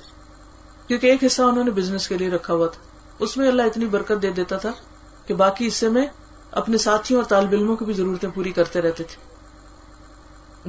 کیونکہ 0.86 1.06
ایک 1.06 1.24
حصہ 1.24 1.42
انہوں 1.42 1.64
نے 1.64 1.70
بزنس 1.70 2.08
کے 2.08 2.18
لیے 2.18 2.30
رکھا 2.30 2.54
ہوا 2.54 2.66
تھا۔ 2.66 2.82
اس 3.18 3.36
میں 3.36 3.48
اللہ 3.48 3.62
اتنی 3.62 3.86
برکت 3.86 4.22
دے 4.22 4.30
دیتا 4.30 4.56
تھا 4.56 4.70
کہ 5.26 5.34
باقی 5.34 5.66
حصے 5.66 5.88
میں 5.88 6.06
اپنے 6.50 6.78
ساتھیوں 6.78 7.20
اور 7.20 7.28
طالب 7.28 7.52
علموں 7.52 7.76
کی 7.76 7.84
بھی 7.84 7.94
ضرورتیں 7.94 8.28
پوری 8.34 8.52
کرتے 8.52 8.82
رہتے 8.82 9.04
تھے۔ 9.04 9.34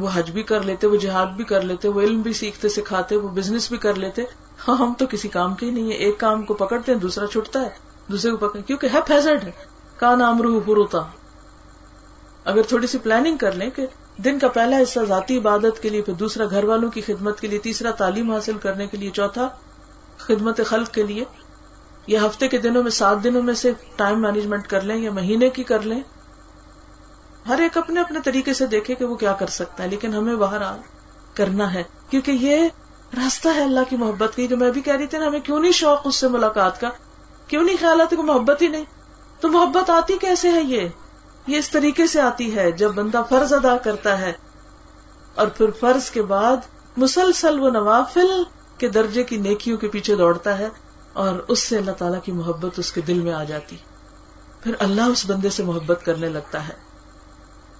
وہ 0.01 0.09
حج 0.13 0.31
بھی 0.31 0.43
کر 0.43 0.61
لیتے، 0.61 0.87
وہ 0.87 0.95
جہاد 0.95 1.25
بھی 1.25 1.43
کر 1.43 1.61
لیتے، 1.61 1.87
وہ 1.87 2.01
علم 2.01 2.21
بھی 2.21 2.33
سیکھتے، 2.33 2.69
سکھاتے، 2.69 3.17
وہ 3.17 3.29
بزنس 3.29 3.69
بھی 3.69 3.77
کر 3.77 3.95
لیتے۔ 3.95 4.23
ہاں 4.67 4.75
ہم 4.75 4.93
تو 4.97 5.05
کسی 5.09 5.27
کام 5.27 5.55
کے 5.55 5.65
ہی 5.65 5.71
نہیں 5.71 5.91
ہے 5.91 5.95
ایک 5.95 6.19
کام 6.19 6.43
کو 6.43 6.53
پکڑتے 6.53 6.93
ہیں، 6.93 6.99
دوسرا 6.99 7.27
چھٹتا 7.27 7.61
ہے، 7.61 7.69
دوسرے 8.11 8.31
کو 8.31 8.37
پکڑ 8.37 8.59
کیونکہ 8.59 8.87
ہے 8.93 8.99
فیزڈ 9.07 9.43
ہے۔ 9.43 9.51
کا 9.97 10.15
نام 10.15 10.41
روح 10.41 10.61
پروتا 10.65 10.99
اگر 12.45 12.61
تھوڑی 12.61 12.87
سی 12.87 12.97
پلاننگ 12.97 13.37
کر 13.37 13.51
لیں 13.51 13.69
کہ 13.69 13.87
دن 14.17 14.39
کا 14.39 14.47
پہلا 14.47 14.77
حصہ 14.83 14.99
ذاتی 15.07 15.37
عبادت 15.37 15.81
کے 15.81 15.89
لیے، 15.89 16.01
پھر 16.01 16.13
دوسرا 16.13 16.43
گھر 16.49 16.63
والوں 16.63 16.91
کی 16.91 17.01
خدمت 17.01 17.39
کے 17.39 17.47
لیے، 17.47 17.59
تیسرا 17.59 17.91
تعلیم 17.91 18.31
حاصل 18.31 18.57
کرنے 18.57 18.87
کے 18.87 18.97
لیے، 18.97 19.09
چوتھا 19.09 19.49
خدمت 20.17 20.61
خلق 20.65 20.91
کے 20.91 21.03
لیے 21.03 21.23
یا 22.07 22.25
ہفتے 22.25 22.47
کے 22.47 22.57
دنوں 22.57 22.83
میں 22.83 22.91
سات 22.91 23.23
دنوں 23.23 23.41
میں 23.41 23.53
سے 23.53 23.71
ٹائم 23.95 24.21
مینجمنٹ 24.21 24.67
کر 24.67 24.81
لیں 24.81 24.97
یا 24.97 25.11
مہینے 25.11 25.49
کی 25.49 25.63
کر 25.63 25.81
لیں، 25.81 25.99
ہر 27.47 27.59
ایک 27.59 27.77
اپنے 27.77 28.01
اپنے 28.01 28.19
طریقے 28.25 28.53
سے 28.53 28.65
دیکھے 28.65 28.95
کہ 28.95 29.05
وہ 29.05 29.15
کیا 29.15 29.33
کر 29.33 29.47
سکتا 29.47 29.83
ہے، 29.83 29.89
لیکن 29.89 30.13
ہمیں 30.13 30.35
باہر 30.35 30.61
کرنا 31.33 31.73
ہے۔ 31.73 31.83
کیونکہ 32.09 32.31
یہ 32.31 32.67
راستہ 33.17 33.49
ہے 33.55 33.63
اللہ 33.63 33.79
کی 33.89 33.95
محبت 33.95 34.35
کی، 34.35 34.47
جو 34.47 34.57
میں 34.57 34.71
بھی 34.71 34.81
کہہ 34.81 34.95
رہی 34.95 35.07
تھی 35.07 35.17
نا، 35.17 35.27
ہمیں 35.27 35.39
کیوں 35.39 35.59
نہیں 35.59 35.71
شوق 35.71 35.99
اس 36.03 36.15
سے 36.15 36.27
ملاقات 36.27 36.81
کا؟ 36.81 36.89
کیوں 37.47 37.63
نہیں 37.63 37.75
خیال 37.79 38.01
آتی 38.01 38.15
محبت 38.15 38.61
ہی 38.61 38.67
نہیں؟ 38.67 38.83
تو 39.39 39.47
محبت 39.47 39.89
آتی 39.89 40.17
کیسے 40.17 40.51
ہے 40.51 40.61
یہ؟ 40.61 40.87
یہ 41.47 41.57
اس 41.57 41.69
طریقے 41.69 42.07
سے 42.07 42.21
آتی 42.21 42.55
ہے 42.55 42.71
جب 42.71 42.91
بندہ 42.93 43.21
فرض 43.29 43.53
ادا 43.53 43.77
کرتا 43.77 44.19
ہے 44.19 44.33
اور 45.35 45.47
پھر 45.47 45.71
فرض 45.71 46.11
کے 46.11 46.21
بعد 46.21 46.57
مسلسل 46.97 47.59
وہ 47.59 47.69
نوافل 47.69 48.43
کے 48.77 48.89
درجے 48.89 49.23
کی 49.23 49.37
نیکیوں 49.37 49.77
کے 49.77 49.87
پیچھے 49.87 50.15
دوڑتا 50.15 50.57
ہے 50.57 50.67
اور 51.13 51.33
اس 51.47 51.59
سے 51.59 51.77
اللہ 51.77 51.91
تعالیٰ 51.91 52.19
کی 52.23 52.31
محبت 52.31 52.79
اس 52.79 52.91
کے 52.91 53.01
دل 53.01 53.19
میں 53.19 53.33
آ 53.33 53.43
جاتی۔ 53.43 53.77
پھر 54.63 54.73
اللہ 54.79 55.01
اس 55.01 55.29
بندے 55.29 55.49
سے 55.49 55.63
محبت 55.63 55.99
کرنے 56.05 56.29
لگتا 56.29 56.67
ہے۔ 56.67 56.73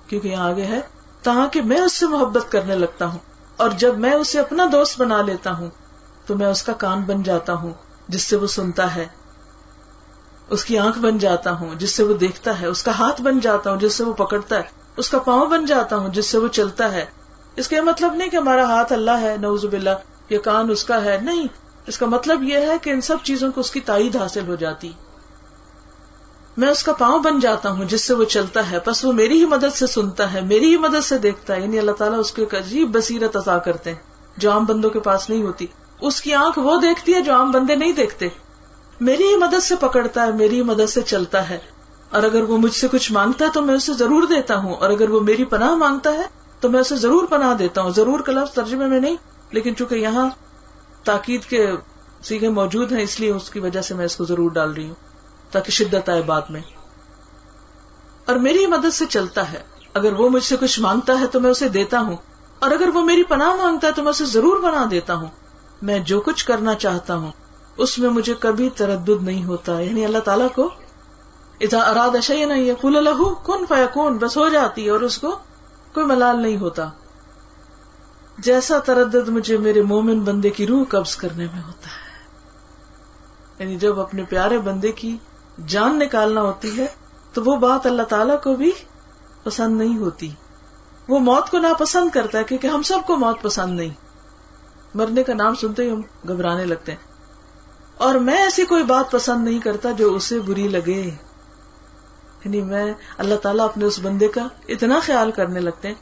کیونکہ 0.07 0.27
یہاں 0.27 0.49
آگے 0.49 0.61
ہے 0.61 0.81
تاکہ 1.21 1.61
میں 1.61 1.81
اس 1.81 1.93
سے 1.93 2.07
محبت 2.07 2.51
کرنے 2.51 2.75
لگتا 2.75 3.05
ہوں 3.05 3.19
اور 3.57 3.69
جب 3.69 3.97
میں 3.97 4.13
اسے 4.13 4.39
اپنا 4.39 4.65
دوست 4.71 5.01
بنا 5.01 5.21
لیتا 5.21 5.51
ہوں، 5.51 5.69
تو 6.25 6.35
میں 6.37 6.47
اس 6.47 6.63
کا 6.63 6.73
کان 6.73 7.01
بن 7.01 7.23
جاتا 7.23 7.53
ہوں، 7.53 7.73
جس 8.07 8.21
سے 8.21 8.35
وہ 8.35 8.47
سنتا 8.47 8.95
ہے۔ 8.95 9.05
اس 10.49 10.65
کی 10.65 10.77
آنکھ 10.77 10.99
بن 10.99 11.17
جاتا 11.17 11.51
ہوں، 11.51 11.75
جس 11.75 11.89
سے 11.89 12.03
وہ 12.03 12.13
دیکھتا 12.13 12.61
ہے۔ 12.61 12.67
اس 12.67 12.83
کا 12.83 12.91
ہاتھ 12.99 13.21
بن 13.21 13.39
جاتا 13.39 13.71
ہوں، 13.71 13.77
جس 13.77 13.93
سے 13.93 14.03
وہ 14.03 14.13
پکڑتا 14.13 14.55
ہے۔ 14.55 14.61
اس 14.97 15.09
کا 15.09 15.19
پاؤں 15.19 15.45
بن 15.45 15.65
جاتا 15.65 15.95
ہوں، 15.95 16.09
جس 16.09 16.25
سے 16.25 16.37
وہ 16.37 16.47
چلتا 16.47 16.91
ہے۔ 16.91 17.05
اس 17.55 17.67
کا 17.67 17.75
یہ 17.75 17.81
مطلب 17.81 18.13
نہیں 18.13 18.29
کہ 18.29 18.35
ہمارا 18.35 18.63
ہاتھ 18.63 18.93
اللہ 18.93 19.11
ہے 19.11 19.35
نوز 19.41 19.65
باللہ۔ 19.65 20.14
یہ 20.29 20.38
کان 20.38 20.70
اس 20.70 20.84
کا 20.84 21.03
ہے؟ 21.03 21.20
نہیں. 21.22 21.48
اس 21.88 21.98
کا 21.98 22.05
مطلب 22.05 22.44
یہ 22.44 22.58
ہے 22.58 22.77
کہ 22.82 22.89
ان 22.89 23.01
سب 23.01 23.15
چیزوں 23.24 23.51
کو 23.51 23.62
اس 23.62 23.72
کی 23.72 23.79
تائید 23.79 24.15
حاصل 24.15 24.48
ہو 24.48 24.55
جاتی. 24.55 24.91
میں 26.58 26.70
اس 26.70 26.84
کا 26.84 26.94
پاؤں 26.94 27.20
بن 27.20 27.39
جاتا 27.39 27.72
ہوں 27.72 27.86
جس 27.86 28.01
سے 28.01 28.13
وہ 28.13 28.24
چلتا 28.24 28.72
ہے 28.72 28.77
بس 28.86 29.05
وہ 29.05 29.12
میری 29.12 29.39
ہی 29.39 29.46
مدد 29.46 29.75
سے 29.75 29.88
سنتا 29.88 30.34
ہے، 30.34 30.41
میری 30.41 30.70
ہی 30.70 30.77
مدد 30.77 31.05
سے 31.05 31.17
دیکھتا 31.17 31.55
ہے 31.55 31.62
یعنی 31.62 31.79
اللہ 31.79 31.91
تعالیٰ 31.91 32.20
اس 32.20 32.32
کو 32.32 32.41
ایک 32.41 32.55
عجیب 32.55 32.98
بصیرت 32.98 33.36
عطا 33.36 33.58
کرتے 33.58 33.89
ہیں۔ 33.89 33.98
جو 34.38 34.51
عام 34.51 34.65
بندوں 34.65 34.89
کے 34.89 35.00
پاس 35.00 35.29
نہیں 35.29 35.44
ہوتی۔ 35.44 35.67
اس 36.01 36.22
کی 36.22 36.34
آنکھ 36.34 36.60
وہ 36.60 36.82
دیکھتی 36.82 37.13
ہے 37.13 37.22
جو 37.22 37.34
عام 37.34 37.51
بندے 37.51 37.75
نہیں 37.75 37.91
دیکھتے۔ 37.91 38.27
میری 39.00 39.24
ہی 39.24 39.36
مدد 39.36 39.63
سے 39.63 39.75
پکڑتا 39.75 40.25
ہے، 40.25 40.32
میری 40.32 40.55
ہی 40.55 40.63
مدد 40.63 40.89
سے 40.89 41.01
چلتا 41.01 41.50
ہے۔ 41.50 41.58
اور 42.10 42.24
اگر 42.24 42.41
وہ 42.44 42.58
مجھ 42.58 42.75
سے 42.75 42.88
کچھ 42.91 43.12
مانگتا 43.12 43.46
ہے 43.46 43.50
تو 43.53 43.62
میں 43.62 43.75
اسے 43.75 43.94
ضرور 43.94 44.24
دیتا 44.24 44.55
ہوں۔ 44.55 44.75
اور 44.75 44.89
اگر 44.89 45.10
وہ 45.10 45.20
میری 45.20 45.46
پناہ 45.46 45.75
مانگتا 45.75 46.13
ہے 46.13 46.24
تو 46.60 46.70
میں 46.70 46.79
اسے 46.79 46.96
ضرور 46.96 47.24
پناہ 47.24 47.53
دیتا 47.53 47.82
ہوں۔ 47.82 47.89
ضرور 47.89 48.20
کا 48.20 48.32
لفظ 48.32 48.53
ترجمے 48.53 48.86
میں 48.86 49.00
نہیں۔ 49.00 49.15
لیکن 49.51 49.75
چونکہ 49.75 49.95
یہاں 49.95 50.29
تاکید 51.03 51.43
کے 51.43 51.71
سیکھے 52.23 52.49
موجود 52.49 52.91
ہیں، 52.91 53.01
اس 53.01 53.19
لیے 53.19 53.31
اس 53.31 53.49
کی 53.49 53.59
وجہ 53.59 53.81
سے 53.81 53.93
میں 53.93 54.05
اس 54.05 54.15
کو 54.15 54.25
ضرور 54.25 54.51
ڈال 54.51 54.71
رہی 54.71 54.87
ہوں، 54.87 54.95
تاکہ 55.51 55.71
شدت 55.71 56.09
آئے 56.09 56.21
بات 56.21 56.51
میں۔ 56.51 56.61
اور 58.25 58.35
میری 58.35 58.67
مدد 58.67 58.93
سے 58.93 59.05
چلتا 59.05 59.51
ہے۔ 59.51 59.63
اگر 59.93 60.13
وہ 60.13 60.29
مجھ 60.29 60.43
سے 60.43 60.55
کچھ 60.59 60.79
مانگتا 60.79 61.19
ہے 61.19 61.27
تو 61.27 61.39
میں 61.39 61.51
اسے 61.51 61.69
دیتا 61.69 61.99
ہوں۔ 61.99 62.15
اور 62.59 62.71
اگر 62.71 62.89
وہ 62.93 63.01
میری 63.01 63.23
پناہ 63.23 63.55
مانگتا 63.55 63.87
ہے 63.87 63.91
تو 63.91 64.03
میں 64.03 64.09
اسے 64.09 64.25
ضرور 64.25 64.59
بنا 64.59 64.85
دیتا 64.91 65.15
ہوں۔ 65.15 65.27
میں 65.81 65.99
جو 65.99 66.21
کچھ 66.21 66.45
کرنا 66.45 66.75
چاہتا 66.75 67.15
ہوں، 67.15 67.31
اس 67.77 67.99
میں 67.99 68.09
مجھے 68.09 68.33
کبھی 68.39 68.69
تردد 68.69 69.23
نہیں 69.23 69.43
ہوتا۔ 69.43 69.79
یعنی 69.79 70.05
اللہ 70.05 70.17
تعالیٰ 70.17 70.47
کو 70.55 70.69
ادھا 71.59 71.79
اراد 71.79 72.15
اشیا 72.15 72.45
نہیں 72.45 72.69
ہے 72.69 72.75
پھول 72.75 72.97
الح 72.97 73.23
کن 73.45 73.65
فیکون، 73.69 74.17
بس 74.17 74.37
ہو 74.37 74.49
جاتی 74.49 74.85
ہے 74.85 74.89
اور 74.89 74.99
اس 74.99 75.17
کو 75.17 75.39
کوئی 75.93 76.05
ملال 76.05 76.41
نہیں 76.41 76.57
ہوتا۔ 76.57 76.89
جیسا 78.37 78.79
تردد 78.79 79.29
مجھے 79.29 79.57
میرے 79.57 79.81
مومن 79.81 80.19
بندے 80.19 80.49
کی 80.49 80.67
روح 80.67 80.83
قبض 80.89 81.15
کرنے 81.15 81.47
میں 81.53 81.61
ہوتا 81.67 81.89
ہے۔ 81.89 82.05
یعنی 83.59 83.75
جب 83.75 83.99
اپنے 83.99 84.23
پیارے 84.23 84.57
بندے 84.57 84.91
کی 84.91 85.17
جان 85.67 85.99
نکالنا 85.99 86.41
ہوتی 86.41 86.77
ہے، 86.77 86.87
تو 87.33 87.43
وہ 87.43 87.55
بات 87.55 87.85
اللہ 87.85 88.01
تعالیٰ 88.01 88.41
کو 88.41 88.55
بھی 88.55 88.71
پسند 89.43 89.77
نہیں 89.77 89.97
ہوتی۔ 89.97 90.31
وہ 91.07 91.19
موت 91.19 91.49
کو 91.49 91.57
ناپسند 91.57 92.09
کرتا 92.09 92.37
ہے 92.37 92.43
کیونکہ 92.43 92.67
ہم 92.67 92.81
سب 92.81 92.99
کو 93.07 93.15
موت 93.15 93.41
پسند 93.41 93.79
نہیں۔ 93.79 93.89
مرنے 94.95 95.23
کا 95.23 95.33
نام 95.33 95.55
سنتے 95.55 95.83
ہی 95.83 95.91
ہم 95.91 96.01
گھبرانے 96.27 96.65
لگتے 96.65 96.91
ہیں۔ 96.91 96.99
اور 97.97 98.15
میں 98.15 98.37
ایسی 98.37 98.65
کوئی 98.65 98.83
بات 98.83 99.11
پسند 99.11 99.43
نہیں 99.43 99.59
کرتا 99.59 99.91
جو 99.91 100.13
اسے 100.13 100.39
بری 100.39 100.67
لگے۔ 100.67 101.11
یعنی 102.45 102.61
میں 102.61 102.93
اللہ 103.17 103.35
تعالیٰ 103.35 103.65
اپنے 103.65 103.85
اس 103.85 103.99
بندے 104.03 104.27
کا 104.27 104.47
اتنا 104.67 104.99
خیال 105.03 105.31
کرنے 105.31 105.59
لگتے 105.59 105.87
ہیں 105.87 105.95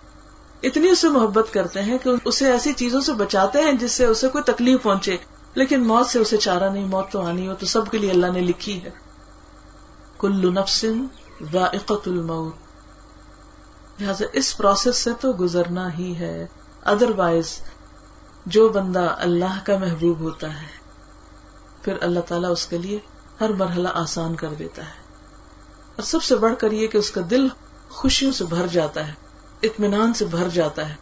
اتنی 0.63 0.89
اسے 0.89 1.09
محبت 1.09 1.53
کرتے 1.53 1.81
ہیں 1.81 1.97
کہ 1.97 2.09
اسے 2.25 2.51
ایسی 2.51 2.73
چیزوں 2.73 3.01
سے 3.01 3.13
بچاتے 3.13 3.61
ہیں 3.61 3.71
جس 3.71 3.91
سے 3.91 4.05
اسے 4.05 4.27
کوئی 4.27 4.43
تکلیف 4.43 4.83
پہنچے۔ 4.83 5.17
لیکن 5.53 5.87
موت 5.87 6.07
سے 6.07 6.19
اسے 6.19 6.37
چارہ 6.37 6.69
نہیں، 6.69 6.85
موت 6.85 7.11
تو 7.11 7.21
آنی 7.21 7.47
ہو، 7.47 7.53
تو 7.53 7.65
سب 7.65 7.91
کے 7.91 7.97
لیے 7.97 8.11
اللہ 8.11 8.27
نے 8.27 8.39
لکھی 8.39 8.83
ہے۔ 8.83 8.89
کل 10.17 10.53
نفس 10.53 10.85
ذائقت 11.51 12.07
الموت۔ 12.07 12.55
لہٰذا 14.01 14.25
اس 14.33 14.57
پروسیس 14.57 14.95
سے 14.95 15.09
تو 15.19 15.31
گزرنا 15.39 15.97
ہی 15.97 16.15
ہے۔ 16.15 16.47
ادر 16.81 17.09
وائز 17.17 17.59
جو 18.45 18.69
بندہ 18.69 19.15
اللہ 19.19 19.65
کا 19.65 19.77
محبوب 19.77 20.19
ہوتا 20.19 20.61
ہے، 20.61 20.67
پھر 21.81 21.93
اللہ 22.01 22.19
تعالیٰ 22.19 22.51
اس 22.51 22.65
کے 22.65 22.77
لیے 22.77 22.99
ہر 23.41 23.49
مرحلہ 23.49 23.89
آسان 23.93 24.35
کر 24.35 24.53
دیتا 24.59 24.81
ہے۔ 24.81 25.03
اور 25.95 26.03
سب 26.03 26.23
سے 26.23 26.35
بڑھ 26.35 26.53
کر 26.59 26.71
یہ 26.71 26.87
کہ 26.87 26.97
اس 26.97 27.11
کا 27.11 27.21
دل 27.29 27.47
خوشیوں 27.89 28.31
سے 28.31 28.43
بھر 28.45 28.67
جاتا 28.67 29.07
ہے۔ 29.07 29.22
اطمینان 29.63 30.13
سے 30.13 30.25
بھر 30.25 30.49
جاتا 30.49 30.89
ہے 30.89 30.95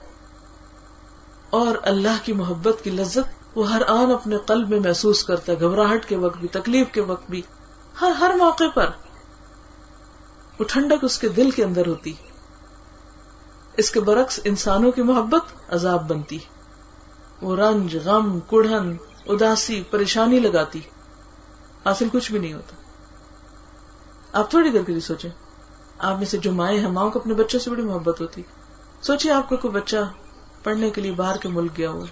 اور 1.49 1.75
اللہ 1.81 2.17
کی 2.23 2.33
محبت 2.33 2.83
کی 2.83 2.89
لذت 2.89 3.57
وہ 3.57 3.71
ہر 3.71 3.81
آن 3.87 4.11
اپنے 4.11 4.37
قلب 4.37 4.69
میں 4.69 4.79
محسوس 4.79 5.23
کرتا 5.23 5.53
ہے، 5.53 5.59
گھبراہٹ 5.59 6.05
کے 6.05 6.15
وقت 6.15 6.37
بھی، 6.37 6.47
تکلیف 6.47 6.87
کے 6.91 7.01
وقت 7.01 7.29
بھی، 7.29 7.41
ہر 8.01 8.09
ہر 8.09 8.35
موقع 8.37 8.63
پر۔ 8.73 8.89
وہ 10.59 10.65
ٹھنڈک 10.67 11.03
اس 11.03 11.19
کے 11.19 11.29
دل 11.29 11.51
کے 11.51 11.63
اندر 11.63 11.87
ہوتی۔ 11.87 12.13
اس 13.77 13.91
کے 13.91 13.99
برعکس 13.99 14.39
انسانوں 14.43 14.91
کی 14.91 15.01
محبت 15.01 15.73
عذاب 15.73 16.09
بنتی۔ 16.09 16.37
وہ 17.41 17.55
رنج، 17.55 17.97
غم، 18.05 18.39
کڑھن، 18.39 18.95
اداسی، 19.25 19.83
پریشانی 19.83 20.39
لگاتی۔ 20.39 20.79
حاصل 21.85 22.07
کچھ 22.11 22.31
بھی 22.31 22.39
نہیں 22.39 22.53
ہوتا۔ 22.53 22.75
آپ 24.39 24.49
تھوڑی 24.49 24.69
دیر 24.69 24.83
کے 24.83 24.91
لیے 24.91 25.01
سوچیں۔ 25.01 25.29
آپ 26.01 26.17
میں 26.17 26.25
سے 26.25 26.37
جو 26.37 26.51
مائیں 26.51 26.79
ہیں 26.79 26.89
ماؤں 26.89 27.11
کو 27.11 27.19
اپنے 27.19 27.33
بچوں 27.33 27.59
سے 27.59 27.69
بڑی 27.69 27.81
محبت 27.81 28.21
ہوتی۔ 28.21 28.41
سوچیں 29.01 29.31
آپ 29.31 29.49
کو 29.49 29.57
کوئی 29.57 29.73
بچہ 29.73 29.97
پڑھنے 30.63 30.89
کے 30.89 31.01
لیے 31.01 31.11
باہر 31.11 31.37
کے 31.37 31.49
ملک 31.49 31.77
گیا 31.77 31.89
ہو۔ 31.89 32.05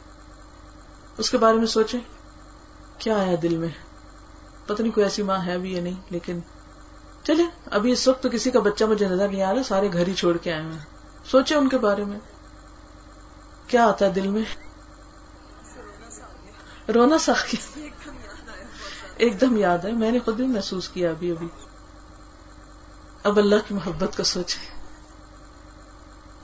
اس 1.17 1.29
کے 1.29 1.37
بارے 1.37 1.57
میں 1.57 1.65
سوچیں 1.65 1.99
کیا 2.97 3.17
آیا 3.17 3.35
دل 3.41 3.57
میں؟ 3.57 3.67
پتہ 4.65 4.81
نہیں 4.81 4.91
کوئی 4.91 5.03
ایسی 5.03 5.23
ماں 5.23 5.45
ہے 5.45 5.57
بھی 5.57 5.73
یا 5.73 5.81
نہیں 5.81 6.01
لیکن 6.09 6.39
چلے 7.23 7.43
ابھی 7.65 7.91
اس 7.91 8.07
وقت 8.07 8.23
تو 8.23 8.29
کسی 8.29 8.51
کا 8.51 8.59
بچہ 8.59 8.83
مجھے 8.83 9.07
نظر 9.07 9.29
نہیں 9.29 9.43
آ 9.43 9.53
رہا 9.53 9.63
سارے 9.63 9.93
گھر 9.93 10.07
ہی 10.07 10.13
چھوڑ 10.13 10.37
کے 10.37 10.53
آئے 10.53 10.61
ہیں۔ 10.61 10.79
سوچے 11.25 11.55
ان 11.55 11.69
کے 11.69 11.77
بارے 11.77 12.03
میں۔ 12.05 12.19
کیا 13.67 13.87
آتا 13.87 14.05
ہے 14.05 14.11
دل 14.11 14.27
میں؟ 14.27 14.43
رونا 16.91 17.17
سا 17.17 17.33
ایک 19.15 19.41
دم 19.41 19.57
یاد 19.57 19.77
ہے 19.77 19.91
میں 19.91 20.11
نے 20.11 20.19
خود 20.19 20.35
بھی 20.35 20.47
محسوس 20.47 20.89
کیا 20.89 21.09
ابھی 21.09 21.31
ابھی۔ 21.31 21.47
اب 23.29 23.37
اللہ 23.37 23.55
کی 23.67 23.73
محبت 23.73 24.17
کو 24.17 24.23
سوچے 24.23 24.57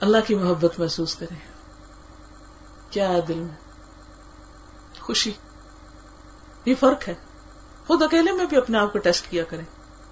اللہ 0.00 0.16
کی 0.26 0.34
محبت 0.34 0.78
محسوس 0.78 1.14
کرے 1.14 1.34
کیا 2.90 3.08
ہے 3.08 3.20
دل 3.20 3.38
میں؟ 3.38 3.54
خوشی۔ 5.00 5.32
یہ 6.64 6.74
فرق 6.80 7.08
ہے۔ 7.08 7.14
خود 7.86 8.02
اکیلے 8.02 8.32
میں 8.32 8.44
بھی 8.44 8.56
اپنے 8.56 8.78
آپ 8.78 8.92
کو 8.92 8.98
ٹیسٹ 8.98 9.30
کیا 9.30 9.44
کریں۔ 9.44 9.64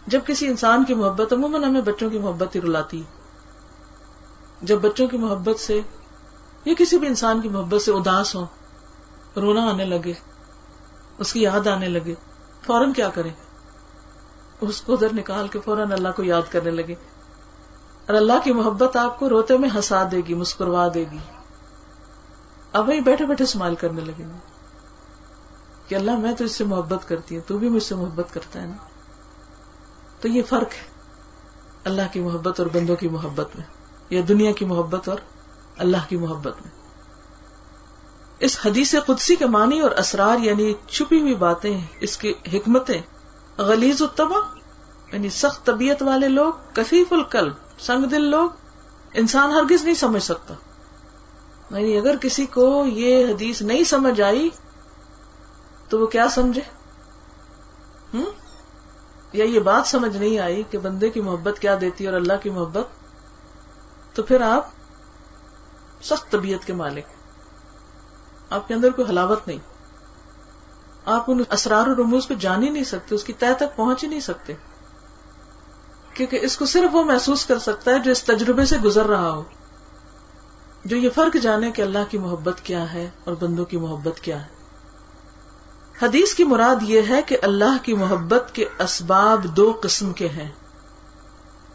جب 0.06 0.20
کسی 0.26 0.46
انسان 0.46 0.84
کی 0.84 0.94
محبت، 0.94 1.32
عموماً 1.32 1.64
ہمیں 1.64 1.80
بچوں 1.80 2.10
کی 2.10 2.18
محبت 2.18 2.56
ہی 2.56 2.60
رلاتی 2.60 3.02
جب 4.62 4.78
بچوں 4.80 5.08
کی 5.08 5.16
محبت 5.16 5.60
سے 5.60 5.80
یا 6.64 6.74
کسی 6.78 6.98
بھی 6.98 7.08
انسان 7.08 7.40
کی 7.40 7.48
محبت 7.48 7.82
سے 7.82 7.92
اداس 7.92 8.34
ہو 8.34 8.46
رونا 9.36 9.68
آنے 9.68 9.84
لگے، 9.84 10.12
اس 11.18 11.32
کی 11.32 11.42
یاد 11.42 11.66
آنے 11.66 11.88
لگے، 11.88 12.14
فوراً 12.66 12.92
کیا 12.92 13.08
کریں؟ 13.08 13.43
اس 14.68 14.80
کو 14.80 14.92
ادھر 14.92 15.14
نکال 15.14 15.48
کے 15.48 15.60
فوراً 15.60 15.92
اللہ 15.92 16.08
کو 16.16 16.22
یاد 16.22 16.52
کرنے 16.52 16.70
لگے۔ 16.70 16.94
اور 18.06 18.14
اللہ 18.14 18.32
کی 18.44 18.52
محبت 18.52 18.96
آپ 18.96 19.18
کو 19.18 19.28
روتے 19.28 19.58
میں 19.58 19.68
ہنسا 19.74 20.02
دے 20.10 20.20
گی، 20.28 20.34
مسکروا 20.34 20.88
دے 20.94 21.04
گی۔ 21.12 21.18
اب 22.72 22.88
وہیں 22.88 23.00
بیٹھے 23.00 23.26
بیٹھے 23.26 23.44
اسمائل 23.44 23.74
کرنے 23.74 24.00
لگیں 24.00 24.28
گے 24.28 24.38
کہ 25.88 25.94
اللہ، 25.94 26.18
میں 26.18 26.32
تو 26.32 26.44
اس 26.44 26.56
سے 26.56 26.64
محبت 26.64 27.08
کرتی 27.08 27.36
ہوں، 27.36 27.48
تو 27.48 27.58
بھی 27.58 27.68
مجھ 27.68 27.82
سے 27.82 27.94
محبت 27.94 28.34
کرتا 28.34 28.60
ہے 28.62 28.66
نا۔ 28.66 28.76
تو 30.20 30.28
یہ 30.28 30.42
فرق 30.48 30.72
ہے 30.72 30.88
اللہ 31.84 32.02
کی 32.12 32.20
محبت 32.20 32.60
اور 32.60 32.68
بندوں 32.68 32.96
کی 32.96 33.08
محبت 33.08 33.56
میں، 33.56 33.64
یا 34.10 34.22
دنیا 34.28 34.52
کی 34.52 34.64
محبت 34.64 35.08
اور 35.08 35.18
اللہ 35.76 35.96
کی 36.08 36.16
محبت 36.16 36.54
میں۔ 36.64 36.70
اس 38.38 38.58
حدیث 38.66 38.94
قدسی 39.06 39.36
کے 39.36 39.46
معنی 39.46 39.80
اور 39.80 39.90
اسرار 39.90 40.38
یعنی 40.38 40.74
چھپی 40.86 41.20
ہوئی 41.20 41.34
باتیں، 41.34 41.80
اس 42.00 42.16
کی 42.16 42.34
حکمتیں 42.52 43.02
غلیز 43.58 44.02
التبا 44.02 44.53
یعنی 45.12 45.30
سخت 45.30 45.66
طبیعت 45.66 46.02
والے 46.02 46.28
لوگ، 46.28 46.52
کثیف 46.74 47.12
القلب 47.12 47.52
سنگ 47.78 48.04
دل 48.04 48.22
لوگ، 48.22 48.50
انسان 49.14 49.50
ہرگز 49.50 49.84
نہیں 49.84 49.94
سمجھ 49.94 50.22
سکتا۔ 50.22 50.54
یعنی 51.70 51.98
اگر 51.98 52.16
کسی 52.16 52.46
کو 52.46 52.84
یہ 52.86 53.26
حدیث 53.26 53.62
نہیں 53.62 53.84
سمجھ 53.84 54.20
آئی، 54.20 54.50
تو 55.88 56.00
وہ 56.00 56.06
کیا 56.06 56.28
سمجھے؟ 56.28 56.60
ہوں 58.14 58.24
یا 59.32 59.44
یہ 59.44 59.60
بات 59.60 59.86
سمجھ 59.86 60.16
نہیں 60.16 60.38
آئی 60.38 60.62
کہ 60.70 60.78
بندے 60.78 61.10
کی 61.10 61.20
محبت 61.20 61.58
کیا 61.58 61.76
دیتی 61.80 62.06
اور 62.06 62.14
اللہ 62.14 62.32
کی 62.42 62.50
محبت؟ 62.50 62.86
تو 64.16 64.22
پھر 64.22 64.40
آپ 64.40 64.66
سخت 66.02 66.30
طبیعت 66.30 66.66
کے 66.66 66.72
مالک 66.72 67.04
آپ 68.50 68.68
کے 68.68 68.74
اندر 68.74 68.90
کوئی 68.90 69.08
حلاوت 69.08 69.48
نہیں۔ 69.48 69.58
آپ 71.06 71.24
ان 71.28 71.42
اسرار 71.50 71.86
و 71.86 71.94
رموز 71.94 72.26
کو 72.26 72.34
جان 72.34 72.62
ہی 72.62 72.68
نہیں 72.68 72.84
سکتے، 72.84 73.14
اس 73.14 73.24
کی 73.24 73.32
طے 73.32 73.54
تک 73.56 73.76
پہنچ 73.76 74.04
ہی 74.04 74.08
نہیں 74.08 74.20
سکتے۔ 74.20 74.54
کیونکہ 76.14 76.38
اس 76.42 76.56
کو 76.56 76.66
صرف 76.66 76.94
وہ 76.94 77.04
محسوس 77.04 77.46
کر 77.46 77.58
سکتا 77.58 77.90
ہے 77.90 77.98
جو 77.98 78.10
اس 78.10 78.24
تجربے 78.24 78.64
سے 78.64 78.78
گزر 78.78 79.06
رہا 79.06 79.30
ہو۔ 79.30 79.42
جو 80.84 80.96
یہ 80.96 81.08
فرق 81.14 81.36
جانے 81.42 81.70
کہ 81.70 81.82
اللہ 81.82 81.98
کی 82.10 82.18
محبت 82.18 82.60
کیا 82.62 82.92
ہے 82.92 83.10
اور 83.24 83.34
بندوں 83.40 83.64
کی 83.64 83.76
محبت 83.76 84.20
کیا 84.20 84.42
ہے۔ 84.42 84.54
حدیث 86.02 86.34
کی 86.34 86.44
مراد 86.44 86.76
یہ 86.82 87.00
ہے 87.08 87.22
کہ 87.22 87.36
اللہ 87.42 87.76
کی 87.82 87.94
محبت 87.94 88.50
کے 88.52 88.64
اسباب 88.78 89.44
دو 89.44 89.78
قسم 89.82 90.12
کے 90.12 90.28
ہیں۔ 90.28 90.50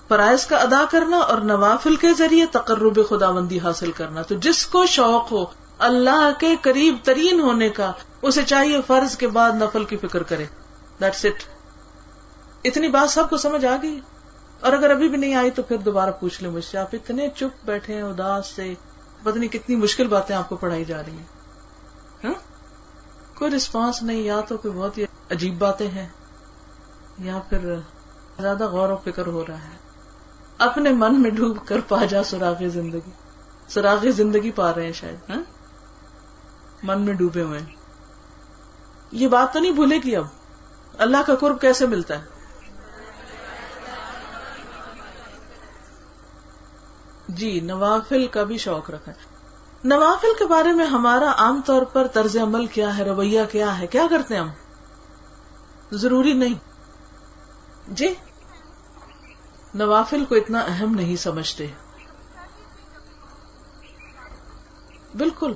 فرائض 0.07 0.45
کا 0.45 0.57
ادا 0.57 0.85
کرنا 0.91 1.17
اور 1.17 1.37
نوافل 1.37 1.95
کے 1.95 2.07
ذریعے 2.17 2.45
تقرب 2.45 3.09
خدا 3.09 3.31
بندی 3.31 3.59
حاصل 3.59 3.91
کرنا۔ 3.91 4.21
تو 4.21 4.35
جس 4.35 4.65
کو 4.65 4.85
شوق 4.85 5.31
ہو، 5.31 5.45
اللہ 5.77 6.31
کے 6.39 6.55
قریب 6.61 6.97
ترین 7.03 7.39
ہونے 7.39 7.69
کا، 7.69 7.91
اسے 8.21 8.43
چاہیے 8.43 8.79
فرض 8.87 9.17
کے 9.17 9.27
بعد 9.27 9.51
نفل 9.51 9.85
کی 9.85 9.97
فکر 9.97 10.23
کرے۔ 10.23 10.45
دیٹس 11.01 11.25
اٹ 11.25 11.43
اتنی 12.63 12.87
بات 12.87 13.09
سب 13.09 13.29
کو 13.29 13.37
سمجھ 13.37 13.65
آ 13.65 13.75
گئی؟ 13.81 13.99
اور 14.61 14.73
اگر 14.73 14.89
ابھی 14.89 15.09
بھی 15.09 15.17
نہیں 15.17 15.35
آئی 15.35 15.51
تو 15.51 15.63
پھر 15.63 15.77
دوبارہ 15.77 16.09
پوچھ 16.19 16.43
لیں 16.43 16.51
مجھ 16.51 16.65
سے۔ 16.65 16.77
آپ 16.77 16.89
اتنے 16.93 17.29
چپ 17.35 17.65
بیٹھے 17.65 17.93
ہیں، 17.93 18.01
اداس 18.01 18.47
سے۔ 18.47 18.73
پتہ 19.23 19.37
نہیں 19.37 19.49
کتنی 19.49 19.75
مشکل 19.75 20.07
باتیں 20.07 20.35
آپ 20.35 20.49
کو 20.49 20.55
پڑھائی 20.55 20.85
جا 20.85 21.01
رہی 21.03 21.17
ہیں۔ 21.17 21.25
ہاں؟ 22.23 22.33
کوئی 23.37 23.51
رسپانس 23.51 24.03
نہیں، 24.03 24.21
یا 24.21 24.41
تو 24.41 24.57
کوئی 24.57 24.73
بہت 24.73 24.97
ہی 24.97 25.05
عجیب 25.31 25.57
باتیں 25.57 25.87
ہیں، 25.87 26.07
یا 27.19 27.39
پھر 27.49 27.75
زیادہ 28.41 28.67
غور 28.67 28.89
و 28.89 28.97
فکر 28.97 29.27
ہو 29.27 29.43
رہا 29.47 29.57
ہے۔ 29.57 29.77
اپنے 30.57 30.89
من 30.89 31.21
میں 31.21 31.31
ڈوب 31.31 31.57
کر 31.65 31.79
پا 31.87 32.05
جا 32.05 32.23
سراغ 32.23 32.67
زندگی۔ 32.67 33.11
سراغ 33.67 34.09
زندگی 34.09 34.51
پا 34.51 34.73
رہے 34.73 34.85
ہیں 34.85 34.93
شاید 34.93 35.29
ہاں؟ 35.29 35.43
من 36.83 37.01
میں 37.01 37.13
ڈوبے 37.13 37.41
ہوئے 37.41 37.59
یہ 39.11 39.27
بات 39.27 39.53
تو 39.53 39.59
نہیں 39.59 39.71
بھولے 39.71 39.97
گی 40.03 40.15
اب۔ 40.15 40.25
اللہ 40.97 41.17
کا 41.27 41.35
قرب 41.35 41.61
کیسے 41.61 41.85
ملتا 41.87 42.19
ہے؟ 42.19 42.38
جی 47.29 47.59
نوافل 47.59 48.27
کا 48.27 48.43
بھی 48.43 48.57
شوق 48.57 48.89
رکھا 48.89 49.11
نوافل 49.83 50.27
کے 50.39 50.45
بارے 50.45 50.71
میں 50.71 50.85
ہمارا 50.85 51.31
عام 51.37 51.61
طور 51.65 51.81
پر 51.81 52.07
طرز 52.07 52.37
عمل 52.37 52.65
کیا 52.65 52.97
ہے، 52.97 53.03
رویہ 53.03 53.41
کیا 53.51 53.79
ہے، 53.79 53.87
کیا 53.87 54.07
کرتے 54.09 54.35
ہیں 54.35 54.41
ہم؟ 54.41 54.49
ضروری 55.91 56.33
نہیں۔ 56.33 56.53
جی؟ 57.87 58.13
نوافل 59.73 60.25
کو 60.25 60.35
اتنا 60.35 60.59
اہم 60.59 60.95
نہیں 60.95 61.15
سمجھتے۔ 61.15 61.67
بالکل۔ 65.17 65.53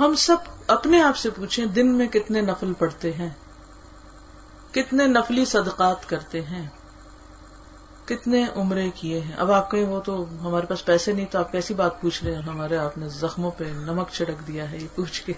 ہم 0.00 0.14
سب 0.14 0.36
اپنے 0.66 1.02
آپ 1.02 1.16
سے 1.16 1.30
پوچھیں، 1.30 1.66
دن 1.66 1.94
میں 1.94 2.06
کتنے 2.06 2.40
نفل 2.40 2.72
پڑھتے 2.72 3.12
ہیں؟ 3.12 3.30
کتنے 4.70 5.06
نفلی 5.06 5.44
صدقات 5.44 6.08
کرتے 6.08 6.42
ہیں؟ 6.42 6.66
کتنے 8.06 8.44
عمرے 8.56 8.90
کیے 8.94 9.20
ہیں؟ 9.20 9.36
اب 9.36 9.52
آپ 9.52 9.70
کہیں 9.70 9.86
وہ 9.86 10.00
تو 10.00 10.24
ہمارے 10.42 10.66
پاس 10.66 10.84
پیسے 10.84 11.12
نہیں 11.12 11.26
تو 11.30 11.38
آپ 11.38 11.52
کیسی 11.52 11.74
بات 11.74 12.00
پوچھ 12.00 12.24
رہے 12.24 12.34
ہیں؟ 12.34 12.42
ہمارے 12.42 12.76
آپ 12.76 12.98
نے 12.98 13.08
زخموں 13.08 13.50
پہ 13.50 13.64
نمک 13.64 14.08
چھڑک 14.12 14.46
دیا 14.46 14.70
ہے 14.70 14.78
یہ 14.78 14.86
پوچھ 14.94 15.22
کے۔ 15.22 15.32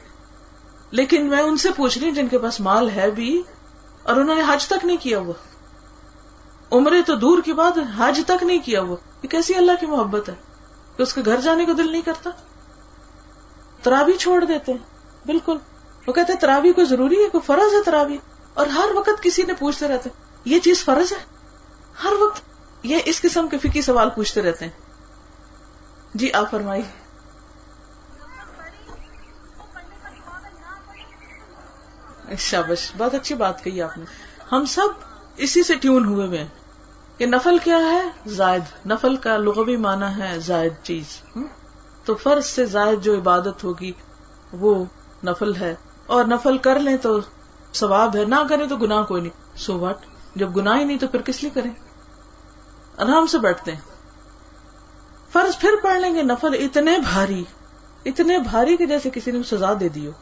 لیکن 0.91 1.27
میں 1.27 1.38
ان 1.38 1.57
سے 1.57 1.69
پوچھ 1.77 1.99
رہی 1.99 2.09
ہوں 2.09 2.14
جن 2.14 2.29
کے 2.29 2.38
پاس 2.38 2.61
مال 2.61 2.91
ہے 2.91 3.11
بھی 3.11 3.43
اور 4.03 4.17
انہوں 4.17 4.37
نے 4.37 4.43
حج 4.49 4.67
تک 4.67 4.85
نہیں 4.85 4.97
کیا 5.01 5.19
ہوا۔ 5.19 5.33
عمرے 6.73 7.03
تو 7.03 7.17
دور 7.17 7.43
کی 7.43 7.53
بات 7.53 7.79
حج 7.99 8.21
تک 8.27 8.43
نہیں 8.43 8.59
کیا 8.59 8.81
ہوا۔ 8.81 8.97
یہ 9.23 9.29
کیسی 9.29 9.55
اللہ 9.55 9.73
کی 9.81 9.87
محبت 9.87 10.29
ہے 10.29 10.35
کہ 10.97 11.03
اس 11.03 11.14
کے 11.14 11.21
گھر 11.25 11.41
جانے 11.41 11.64
کو 11.64 11.73
دل 11.73 11.93
نہیں 11.93 12.03
کرتا؟ 12.03 12.31
ترابی 13.83 14.12
چھوڑ 14.12 14.45
دیتے 14.45 14.73
ہیں۔ 14.73 14.79
بالکل۔ 15.27 15.59
وہ 16.07 16.12
کہتے 16.12 16.33
ہیں 16.33 16.41
تراوی 16.41 16.73
کو 16.73 16.85
ضروری 16.85 17.25
ہے؟ 17.25 17.29
کوئی 17.29 17.43
فرض 17.47 17.75
ہے 17.75 17.83
تراوی؟ 17.83 18.19
اور 18.55 18.67
ہر 18.67 18.85
وقت 18.95 19.23
کسی 19.23 19.43
نے 19.43 19.53
پوچھتے 19.55 19.88
رہتے 19.88 20.11
یہ 20.45 20.59
چیز 20.59 20.85
فرض 20.85 21.12
ہے؟ 21.12 21.37
ہر 22.05 22.12
وقت۔ 22.12 22.56
یہ 22.87 22.99
اس 23.05 23.22
قسم 23.22 23.49
کے 23.49 23.59
فکی 23.59 23.83
سوال 23.83 24.11
پوچھتے 24.11 24.42
رہتے 24.42 24.64
ہیں۔ 24.64 24.72
جی 26.14 26.33
آپ 26.33 26.51
فرمائی 26.51 26.83
شابش، 32.38 32.92
بہت 32.99 33.14
اچھی 33.14 33.35
بات 33.35 33.64
کہی 33.64 33.83
آپ 33.83 33.99
نے۔ 33.99 34.05
ہم 34.53 34.64
سب 34.64 34.88
اسی 35.37 35.62
سے 35.62 35.75
ٹیون 35.75 36.05
ہوئے 36.05 36.27
ہوئے 36.27 36.46
کہ 37.18 37.27
نفل 37.27 37.59
کیا 37.59 37.79
ہے؟ 37.79 38.03
زائد۔ 38.27 38.87
نفل 38.87 39.16
کا 39.16 39.37
لغوی 39.37 39.77
معنی 39.77 40.22
ہے 40.22 40.38
زائد 40.38 40.72
چیز۔ 40.83 41.22
تو 42.05 42.14
فرض 42.14 42.46
سے 42.46 42.66
زائد 42.66 43.03
جو 43.03 43.18
عبادت 43.18 43.64
ہوگی، 43.64 43.92
وہ 44.53 44.85
نفل 45.25 45.57
ہے۔ 45.57 45.75
اور 46.07 46.25
نفل 46.25 46.59
کر 46.59 46.79
لیں 46.79 46.96
تو 46.96 47.20
ثواب 47.75 48.16
ہے، 48.16 48.25
نہ 48.25 48.42
کریں 48.49 48.66
تو 48.66 48.77
گناہ 48.77 49.03
کوئی 49.03 49.22
نہیں۔ 49.22 49.59
سو 49.59 49.79
واٹ 49.79 49.99
جب 50.35 50.57
گناہ 50.57 50.79
ہی 50.79 50.85
نہیں 50.85 50.99
تو 50.99 51.09
پھر 51.09 51.22
کس 51.22 51.42
لیے 51.42 51.51
کریں؟ 51.55 51.70
آرام 52.99 53.27
سے 53.27 53.39
بیٹھتے 53.39 53.73
ہیں۔ 53.73 53.81
فرض 55.33 55.59
پھر 55.59 55.71
پڑھ 55.83 55.99
لیں 55.99 56.15
گے، 56.15 56.23
نفل 56.23 56.55
اتنے 56.61 56.99
بھاری 57.05 57.45
اتنے 58.05 58.39
بھاری 58.39 58.77
کہ 58.77 58.87
جیسے 58.87 59.11
کسی 59.15 59.31
نے 59.31 59.43
سزا 59.43 59.73
دے 59.81 59.89
دی 59.89 60.07
ہو۔ 60.07 60.13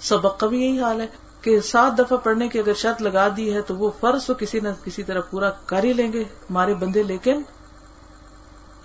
سبق 0.00 0.38
کا 0.40 0.46
بھی 0.46 0.62
یہی 0.62 0.80
حال 0.80 1.00
ہے 1.00 1.06
کہ 1.42 1.60
سات 1.60 1.98
دفعہ 1.98 2.16
پڑھنے 2.16 2.48
کی 2.48 2.58
اگر 2.58 2.74
شرط 2.74 3.02
لگا 3.02 3.28
دی 3.36 3.54
ہے 3.54 3.62
تو 3.62 3.76
وہ 3.76 3.90
فرض 4.00 4.26
تو 4.26 4.34
کسی 4.34 4.60
نہ 4.60 4.68
کسی 4.84 5.02
طرح 5.02 5.20
پورا 5.20 5.50
کر 5.66 5.84
ہی 5.84 5.92
لیں 5.92 6.12
گے 6.12 6.22
ہمارے 6.22 6.74
بندے، 6.74 7.02
لیکن 7.02 7.42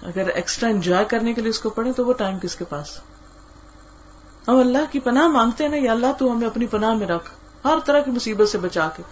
اگر 0.02 0.28
ایکسٹرا 0.28 0.70
انجوائے 0.70 1.06
کرنے 1.06 1.34
کے 1.34 1.42
لیے 1.42 1.50
اس 1.50 1.60
کو 1.60 1.70
پڑھیں 1.70 1.92
تو 1.92 2.06
وہ 2.06 2.14
ٹائم 2.14 2.40
کس 2.40 2.56
کے 2.56 2.66
پاس؟ 2.66 3.00
ہم 4.48 4.56
اللہ 4.56 4.92
کی 4.92 5.00
پناہ 5.00 5.28
مانگتے 5.28 5.64
ہیں 5.64 5.72
نا، 5.72 5.78
یا 5.78 5.92
اللہ 5.92 6.12
تو 6.20 6.32
ہمیں 6.32 6.48
اپنی 6.48 6.68
پناہ 6.68 6.94
میں 6.94 7.08
رکھ، 7.08 7.30
ہر 7.64 7.78
طرح 7.86 8.00
کی 8.00 8.12
مصیبت 8.12 8.50
سے 8.50 8.58
بچا 8.58 8.88
کے۔ 8.96 9.04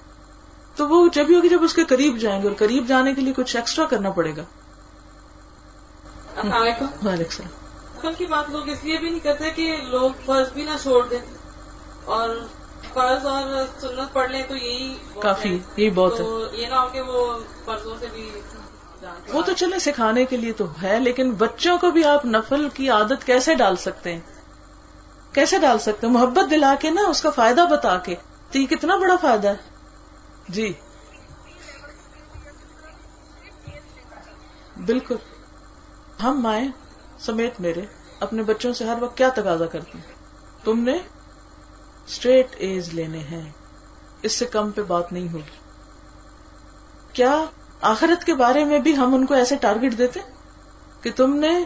تو 0.76 0.88
وہ 0.88 1.08
جب 1.08 1.26
ہوگی 1.36 1.50
جب 1.50 1.64
اس 1.64 1.74
کے 1.74 1.84
قریب 1.84 2.18
جائیں 2.18 2.42
گے 2.44 2.48
اور 2.48 2.56
قریب 2.56 2.88
جانے 2.88 3.14
کے 3.14 3.22
لیے 3.22 3.34
کچھ 3.34 3.56
ایکسٹرا 3.56 3.86
کرنا 3.86 4.10
پڑے 4.10 4.32
گا۔ 4.38 4.44
وعلیکم 6.44 7.08
السلام۔ 7.08 7.52
کل 8.02 8.14
کی 8.18 8.26
بات 8.26 8.50
لوگ 8.50 8.70
اس 8.70 8.84
لیے 8.84 8.98
بھی 8.98 9.10
نہیں 9.10 9.20
کرتے 9.20 9.50
کہ 9.50 9.78
لوگ 9.90 10.10
فرض 10.26 10.52
بھی 10.54 10.64
نہ 10.64 10.70
چھوڑ 10.82 11.08
دیں۔ 11.08 11.20
اور 12.06 12.30
فرض 12.94 13.26
اور 13.26 13.66
سنت 13.82 14.14
پڑھ 14.14 14.32
لیں 14.32 14.44
تو 14.48 14.56
یہی 14.56 14.96
کافی 15.20 15.60
یہی 15.78 15.90
بہت 15.90 16.20
ہے۔ 16.20 16.26
یہ 16.54 16.68
نہ 16.68 16.76
ہو 16.76 16.88
کہ 16.92 17.02
وہ 17.02 17.40
فرضوں 17.66 17.96
سے 18.00 18.06
بھی 18.14 18.30
وہ 19.34 19.42
تو 19.42 19.54
چلے 19.54 19.80
سکھانے 19.80 20.26
کے 20.26 20.38
لیے 20.38 20.52
تو 20.54 20.66
ہے 20.84 21.00
لیکن 21.00 21.32
بچوں 21.32 21.78
کو 21.78 21.92
بھی 21.92 22.04
آپ 22.04 22.26
نفل 22.26 22.70
کی 22.74 22.90
عادت 22.90 23.26
کیسے 23.26 23.56
ڈال 23.56 23.76
سکتے 23.76 24.14
ہیں؟ 24.14 24.20
کیسے 25.34 25.60
ڈال 25.60 25.80
سکتے 25.80 26.08
ہیں؟ 26.08 26.14
محبت 26.14 26.52
دلا 26.52 26.76
کے 26.80 26.90
نا 26.90 27.02
اس 27.02 27.22
کا 27.22 27.30
فائدہ 27.30 27.66
بتا 27.72 27.98
کے۔ 27.98 28.16
تو 28.52 28.60
یہ 28.60 28.66
کتنا 28.66 28.96
بڑا 28.96 29.16
فائدہ 29.22 29.48
ہے؟ 29.48 29.75
جی۔ 30.50 30.74
بالکل۔ 34.78 35.16
ہم 36.24 36.40
مائیں 36.42 36.68
سمیت 37.20 37.62
میرے 37.62 37.82
اپنے 38.20 38.44
بچوں 38.44 38.74
سے 38.74 38.86
ہر 38.86 38.98
وقت 39.02 39.18
کیا 39.18 39.30
تقاضا 39.30 39.66
کرتے 39.66 39.98
ہیں؟ 39.98 40.16
تم 40.64 40.80
نے 40.80 40.98
اسٹریٹ 42.08 42.48
ایز 42.58 42.94
لینے 42.94 43.18
ہیں۔ 43.18 43.52
اس 44.22 44.32
سے 44.32 44.46
کم 44.46 44.72
پہ 44.72 44.82
بات 44.82 45.14
نہیں 45.14 45.28
ہوگی۔ 45.34 45.58
کیا 47.14 47.46
آخرت 47.82 48.26
کے 48.26 48.34
بارے 48.34 48.66
میں 48.66 48.80
بھی 48.80 48.98
ہم 48.98 49.16
ان 49.16 49.26
کو 49.26 49.34
ایسے 49.34 49.56
ٹارگیٹ 49.56 49.98
دیتے 49.98 50.20
کہ 51.02 51.12
تم 51.16 51.36
نے 51.36 51.64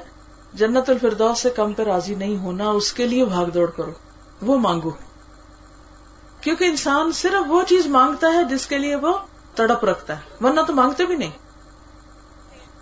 جنت 0.53 0.89
الفردوس 0.89 1.39
سے 1.39 1.49
کم 1.49 1.73
پہ 1.73 1.83
راضی 1.83 2.15
نہیں 2.15 2.37
ہونا، 2.37 2.69
اس 2.69 2.93
کے 2.93 3.07
لیے 3.07 3.25
بھاگ 3.25 3.45
دوڑ 3.45 3.69
کرو۔ 3.69 3.91
وہ 4.41 4.57
مانگو۔ 4.57 4.89
کیونکہ 6.41 6.63
انسان 6.63 7.11
صرف 7.11 7.43
وہ 7.47 7.63
چیز 7.63 7.87
مانگتا 7.87 8.33
ہے 8.33 8.43
جس 8.43 8.67
کے 8.67 8.77
لیے 8.77 8.95
وہ 8.95 9.17
تڑپ 9.55 9.85
رکھتا 9.85 10.15
ہے، 10.15 10.45
ورنہ 10.45 10.61
تو 10.61 10.73
مانگتے 10.73 11.05
بھی 11.05 11.15
نہیں۔ 11.15 11.31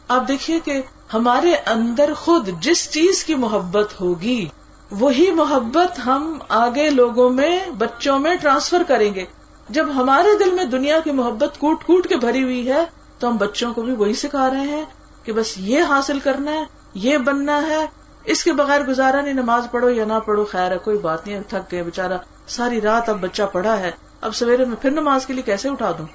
آپ 0.07 0.27
دیکھیے 0.27 0.59
کہ 0.59 0.81
ہمارے 1.13 1.55
اندر 1.65 2.13
خود 2.13 2.49
جس 2.59 2.91
چیز 2.91 3.23
کی 3.23 3.35
محبت 3.35 4.01
ہوگی، 4.01 4.49
وہی 4.91 5.31
محبت 5.31 5.99
ہم 6.05 6.37
آگے 6.49 6.89
لوگوں 6.89 7.29
میں، 7.29 7.65
بچوں 7.77 8.19
میں 8.19 8.35
ٹرانسفر 8.35 8.83
کریں 8.87 9.13
گے۔ 9.13 9.25
جب 9.69 9.87
ہمارے 9.95 10.37
دل 10.37 10.51
میں 10.51 10.65
دنیا 10.65 10.99
کی 10.99 11.11
محبت 11.11 11.59
کوٹ 11.59 11.83
کوٹ 11.83 12.07
کے 12.07 12.15
بھری 12.15 12.43
ہوئی 12.43 12.69
ہے، 12.69 12.85
تو 13.19 13.27
ہم 13.27 13.37
بچوں 13.37 13.73
کو 13.73 13.81
بھی 13.81 13.93
وہی 13.93 14.13
سکھا 14.13 14.49
رہے 14.49 14.67
ہیں 14.67 14.85
کہ 15.23 15.33
بس 15.33 15.57
یہ 15.57 15.83
حاصل 15.83 16.19
کرنا 16.19 16.51
ہے، 16.51 16.63
یہ 16.93 17.17
بننا 17.17 17.61
ہے۔ 17.61 17.85
اس 18.25 18.43
کے 18.43 18.53
بغیر 18.53 18.81
گزارا 18.81 19.21
نہیں، 19.21 19.33
نماز 19.33 19.67
پڑھو 19.71 19.89
یا 19.89 20.05
نہ 20.05 20.19
پڑھو، 20.25 20.45
خیر 20.45 20.71
ہے، 20.71 20.77
کوئی 20.77 20.97
بات 20.97 21.27
نہیں، 21.27 21.41
تھک 21.47 21.71
گئے، 21.71 21.83
بےچارا۔ 21.83 22.17
ساری 22.47 22.81
رات 22.81 23.09
اب 23.09 23.17
بچہ 23.21 23.43
پڑھا 23.51 23.79
ہے 23.79 23.91
اب 24.21 24.35
سویرے 24.35 24.65
میں 24.65 24.75
پھر 24.81 24.91
نماز 24.91 25.25
کے 25.25 25.33
لیے 25.33 25.43
کیسے 25.43 25.69
اٹھا 25.69 25.91
دوں؟ 25.97 26.05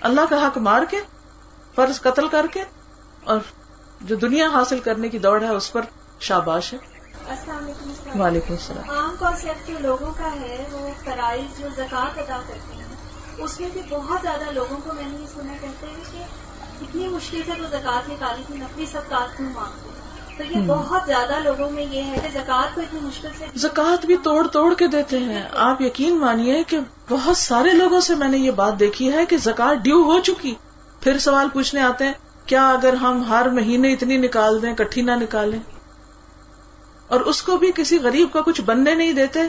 اللہ 0.00 0.20
کا 0.30 0.46
حق 0.46 0.58
مار 0.58 0.82
کے 0.90 0.96
فرض 1.74 2.00
قتل 2.00 2.28
کر 2.28 2.46
کے 2.46 2.62
اور 3.24 3.38
جو 4.00 4.16
دنیا 4.16 4.48
حاصل 4.48 4.78
کرنے 4.78 5.08
کی 5.08 5.18
دوڑ 5.18 5.42
ہے 5.42 5.48
اس 5.48 5.72
پر 5.72 5.80
شاباش 6.20 6.72
ہے۔ 6.72 6.78
السلام 7.28 7.64
علیکم 7.64 8.20
وعلیکم 8.20 8.52
السلام۔ 8.52 8.90
عام 8.90 9.14
کانسیپٹ 9.18 9.68
جو 9.68 9.78
لوگوں 9.80 10.12
کا 10.18 10.32
ہے 10.40 10.64
وہ 10.72 10.88
فرائض 11.04 11.58
جو 11.58 11.68
زکوٰۃ 11.76 12.18
ادا 12.18 12.40
کرتے 12.48 12.74
ہیں 12.74 12.84
اس 13.38 13.60
میں 13.60 13.68
بھی 13.72 13.82
بہت 13.90 14.18
زیادہ 14.22 14.50
لوگوں 14.50 14.76
کو 14.84 14.92
میں 14.92 15.04
نے 15.06 15.18
یہ 15.20 15.26
سنا 15.34 15.54
کہتے 15.60 15.86
ہیں 15.86 16.12
کہ 16.12 16.22
اتنی 16.84 17.08
مشکل 17.08 17.40
سے 17.46 17.52
تو 17.58 17.64
زکوٰۃ 17.68 18.08
نکالی 18.08 18.42
تھی 18.46 18.56
نقلی 18.56 18.86
سب 18.86 19.08
کیوں 19.08 19.50
مانگتے 19.54 19.91
تو 20.38 20.44
یہ 20.50 20.66
بہت 20.66 21.02
زیادہ 21.06 21.38
لوگوں 21.44 21.70
میں 21.70 21.86
یہ 21.90 22.02
ہے 22.02 22.16
کہ 22.22 22.28
زکوٰۃ 22.32 22.74
کو 22.74 22.80
اتنی 22.80 23.00
مشکل 23.02 23.28
سے 23.38 23.44
زکوٰۃ 23.56 24.06
بھی 24.06 24.16
توڑ 24.16 24.46
توڑ 24.46 24.74
کے 24.74 24.86
دیتے 24.86 25.18
ہیں۔ 25.18 25.48
آپ 25.52 25.82
یقین 25.82 26.18
مانیے 26.18 26.62
کہ 26.64 26.78
بہت 27.08 27.36
سارے 27.36 27.70
لوگوں 27.70 28.00
سے 28.00 28.14
میں 28.14 28.28
نے 28.28 28.38
یہ 28.38 28.50
بات 28.50 28.80
دیکھی 28.80 29.12
ہے 29.12 29.26
کہ 29.26 29.36
زکوٰۃ 29.36 29.74
ڈیو 29.74 30.02
ہو 30.02 30.20
چکی۔ 30.20 30.54
پھر 31.00 31.18
سوال 31.18 31.48
پوچھنے 31.48 31.80
آتے 31.80 32.04
ہیں 32.04 32.12
کیا 32.46 32.70
اگر 32.70 32.92
ہم 32.92 33.22
ہر 33.28 33.48
مہینے 33.48 33.92
اتنی 33.92 34.16
نکال 34.16 34.62
دیں 34.62 34.74
کٹھی 34.74 35.02
نہ 35.02 35.10
نکالیں؟ 35.10 35.58
اور 37.08 37.20
اس 37.20 37.42
کو 37.42 37.56
بھی 37.56 37.72
کسی 37.74 37.98
غریب 37.98 38.32
کا 38.32 38.40
کچھ 38.40 38.60
بننے 38.60 38.94
نہیں 38.94 39.12
دیتے۔ 39.12 39.40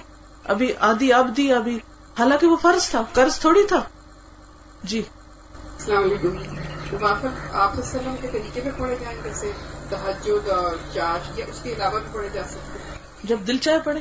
ابھی 0.46 0.74
آدھی 0.80 1.13
اب 1.13 1.38
دی 1.38 1.54
ابھی۔ 1.54 1.80
حالانکہ 2.19 2.48
وہ 2.48 2.58
فرض 2.62 2.89
تھا 2.89 3.04
قرض 3.13 3.39
تھوڑی 3.39 3.63
تھا۔ 3.67 3.82
جی۔ 4.84 5.00
السلام 5.00 6.04
علیکم۔ 6.04 6.38
آپ 7.54 7.76
کے 8.22 8.28
طریقے 8.28 8.62
پہ 8.62 8.96
جیسے 9.24 9.52
تحجد 9.93 10.49
اور 10.49 10.75
چاش 10.93 11.39
یا 11.39 11.45
اس 11.49 11.60
کے 11.63 11.73
علاوہ 11.73 11.99
بھی 11.99 12.08
پڑھے 12.12 12.29
جا 12.34 12.43
سکتے 12.43 12.79
جب 13.23 13.38
دل 13.47 13.58
چاہے 13.58 13.79
پڑے 13.79 13.99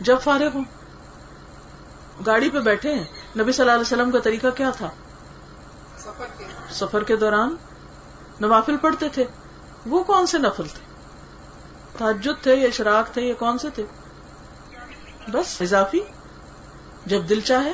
جب 0.00 0.16
فارغ 0.24 0.48
ہوں۔ 0.54 0.64
گاڑی 2.26 2.50
پہ 2.50 2.58
بیٹھے 2.58 2.94
ہیں۔ 2.94 3.04
نبی 3.38 3.52
صلی 3.52 3.62
اللہ 3.62 3.72
علیہ 3.72 3.80
وسلم 3.80 4.10
کا 4.10 4.18
طریقہ 4.18 4.46
کیا 4.56 4.70
تھا؟ 4.70 4.90
سفر 5.98 6.24
کے۔ 6.38 6.44
سفر 6.70 7.04
کے 7.04 7.16
دوران 7.16 7.56
نوافل 8.40 8.76
پڑھتے 8.76 9.08
تھے۔ 9.08 9.24
وہ 9.86 10.04
کون 10.04 10.26
سے 10.26 10.38
نفل 10.38 10.66
تھے؟ 10.66 10.82
تحجد 11.98 12.42
تھے 12.42 12.54
یا 12.54 12.68
اشراق 12.68 13.12
تھے 13.12 13.22
یا 13.22 13.34
کون 13.38 13.58
سے 13.58 13.70
تھے؟ 13.70 13.84
بس 15.30 15.62
اضافی۔ 15.62 16.00
جب 17.06 17.28
دل 17.28 17.40
چاہے 17.40 17.72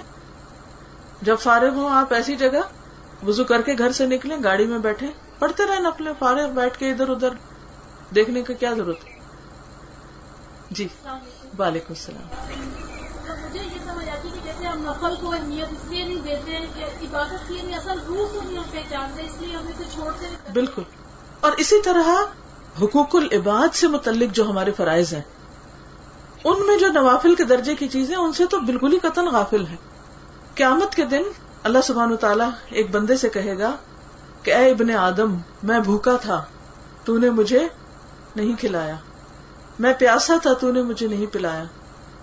جب 1.22 1.36
فارغ 1.40 1.74
ہوں 1.74 1.90
آپ 1.90 2.14
ایسی 2.14 2.36
جگہ 2.36 2.60
وضو 3.26 3.44
کر 3.44 3.62
کے 3.62 3.72
گھر 3.78 3.92
سے 3.92 4.06
نکلیں 4.06 4.42
گاڑی 4.44 4.66
میں 4.66 4.78
بیٹھے 4.78 5.06
پڑھتے 5.38 5.66
رہے 5.66 5.78
نفلے 5.80 6.12
فارغ 6.18 6.50
بیٹھ 6.50 6.78
کے 6.78 6.90
ادھر 6.90 7.08
ادھر 7.08 7.28
دیکھنے 8.14 8.42
کی 8.42 8.54
کیا 8.54 8.72
ضرورت 8.72 9.04
ہے؟ 9.04 9.14
جی 10.70 10.86
وعلیکم 11.58 11.94
السلام۔ 11.96 12.26
مجھے 13.42 13.60
یہ 13.62 13.78
سمجھ 13.84 14.08
آتی 14.08 14.28
کہ 14.34 14.40
جیسے 14.44 14.66
ہم 14.66 14.82
نفل 14.82 15.14
کو 15.20 15.32
اہمیت 15.32 15.72
اس 15.72 15.90
لیے 15.90 16.04
نہیں 16.04 16.20
دیتے 16.20 16.58
کہ 16.74 16.84
عبادت 17.06 17.48
کی 17.48 17.74
اصل 17.74 17.98
روح 18.06 18.26
کو 18.32 18.40
نہیں 18.44 18.56
ہم 18.58 18.62
پہچانتے 18.72 19.22
اس 19.22 19.40
لیے 19.40 19.56
ہم 19.56 19.66
اسے 19.66 19.84
چھوڑتے 19.94 20.26
بالکل۔ 20.52 20.82
اور 21.40 21.52
اسی 21.56 21.82
طرح 21.82 22.10
حقوق 22.82 23.16
العباد 23.16 23.74
سے 23.74 23.86
متعلق 23.88 24.34
جو 24.34 24.48
ہمارے 24.50 24.72
فرائض 24.72 25.14
ہیں 25.14 25.22
ان 26.44 26.66
میں 26.66 26.76
جو 26.76 26.86
نوافل 26.92 27.34
کے 27.34 27.44
درجے 27.44 27.74
کی 27.74 27.88
چیزیں 27.88 28.16
ان 28.16 28.32
سے 28.32 28.46
تو 28.46 28.60
بالکل 28.60 28.92
ہی 28.92 28.98
قطن 28.98 29.26
غافل 29.26 29.66
ہے 29.66 29.76
قیامت 30.54 30.94
کے 30.94 31.04
دن 31.04 31.22
اللہ 31.62 31.78
سبحان 31.84 32.12
و 32.12 32.16
تعالیٰ 32.16 32.50
ایک 32.70 32.90
بندے 32.90 33.16
سے 33.16 33.28
کہے 33.28 33.58
گا 33.58 33.70
کہ 34.46 34.54
اے 34.54 34.70
ابن 34.70 34.90
آدم، 34.90 35.36
میں 35.62 35.80
بھوکا 35.80 36.16
تھا 36.16 36.44
تو 37.04 37.18
نے 37.18 37.30
مجھے 37.30 37.68
نہیں 38.36 38.60
کھلایا۔ 38.60 38.94
میں 39.78 39.92
پیاسا 39.92 40.34
تھا 40.42 40.52
تو 40.52 40.72
نے 40.72 40.82
مجھے 40.82 41.08
نہیں 41.08 41.26
پلایا۔ 41.32 41.64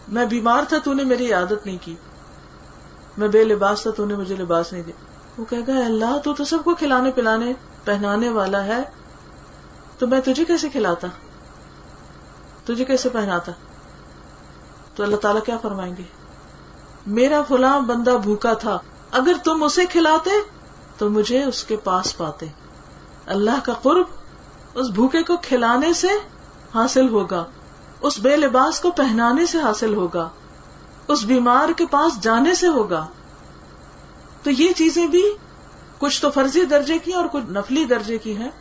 میں 0.08 0.26
بیمار 0.26 0.64
تھا 0.70 0.78
تو 0.84 0.94
نے 0.94 1.04
میری 1.04 1.34
عادت 1.34 1.66
نہیں 1.66 1.78
کی۔ 1.82 1.96
میں 3.18 3.28
بے 3.28 3.44
لباس 3.44 3.82
تھا 3.82 3.92
تو 3.92 4.06
نے 4.06 4.16
مجھے 4.16 4.36
لباس 4.36 4.74
نہیں 4.74 4.84
دیا۔ 4.84 5.06
وہ 5.38 5.46
کہے 5.50 5.60
گا 5.68 5.86
اللہ، 5.86 6.18
تو 6.24 6.34
تو 6.34 6.44
سب 6.44 6.58
کو 6.64 6.76
کھلانے، 6.76 7.12
پلانے، 7.12 7.54
پہنانے 7.84 8.30
والا 8.30 8.66
ہے۔ 8.66 8.84
تو 10.00 10.08
میں 10.08 10.22
تجھے 10.22 10.46
کیسے 10.46 10.70
کھلاتا؟ 10.70 11.08
تجھے 12.66 12.86
کیسے 12.86 13.10
پہناتا؟ 13.10 13.52
تو 14.96 15.04
اللہ 15.04 15.16
تعالیٰ 15.16 15.44
کیا 15.44 15.58
فرمائیں 15.58 15.96
گے؟ 15.98 16.04
میرا 17.06 17.42
فلاں 17.42 17.80
بندہ 17.80 18.18
بھوکا 18.24 18.54
تھا، 18.54 18.80
اگر 19.12 19.34
تم 19.44 19.64
اسے 19.64 19.86
کھلاتے 19.86 20.63
تو 20.98 21.10
مجھے 21.10 21.44
اس 21.44 21.64
کے 21.64 21.78
پاس 21.78 22.18
پاتے 22.18 22.46
اللہ 23.26 23.60
کا 23.64 23.74
قرب 23.74 24.06
اس 24.76 24.90
بھوکے 24.90 25.24
کو 25.24 25.38
کھلانے 25.38 25.94
سے 25.94 26.08
حاصل 26.76 27.10
ہوگا، 27.10 27.44
اس 28.02 28.20
بے 28.20 28.38
لباس 28.38 28.80
کو 28.80 28.92
پہنانے 28.92 29.46
سے 29.46 29.60
حاصل 29.60 29.94
ہوگا، 29.94 30.30
اس 31.08 31.24
بیمار 31.24 31.70
کے 31.78 31.86
پاس 31.86 32.22
جانے 32.22 32.54
سے 32.54 32.68
ہوگا۔ 32.68 33.08
تو 34.44 34.50
یہ 34.52 34.72
چیزیں 34.74 35.08
بھی 35.08 35.24
کچھ 35.98 36.22
تو 36.22 36.32
فرضی 36.32 36.66
درجے 36.66 36.98
کی 37.00 37.12
اور 37.12 37.26
کچھ 37.32 37.52
نفلی 37.52 37.86
درجے 37.86 38.18
کی 38.18 38.38
ہیں، 38.38 38.52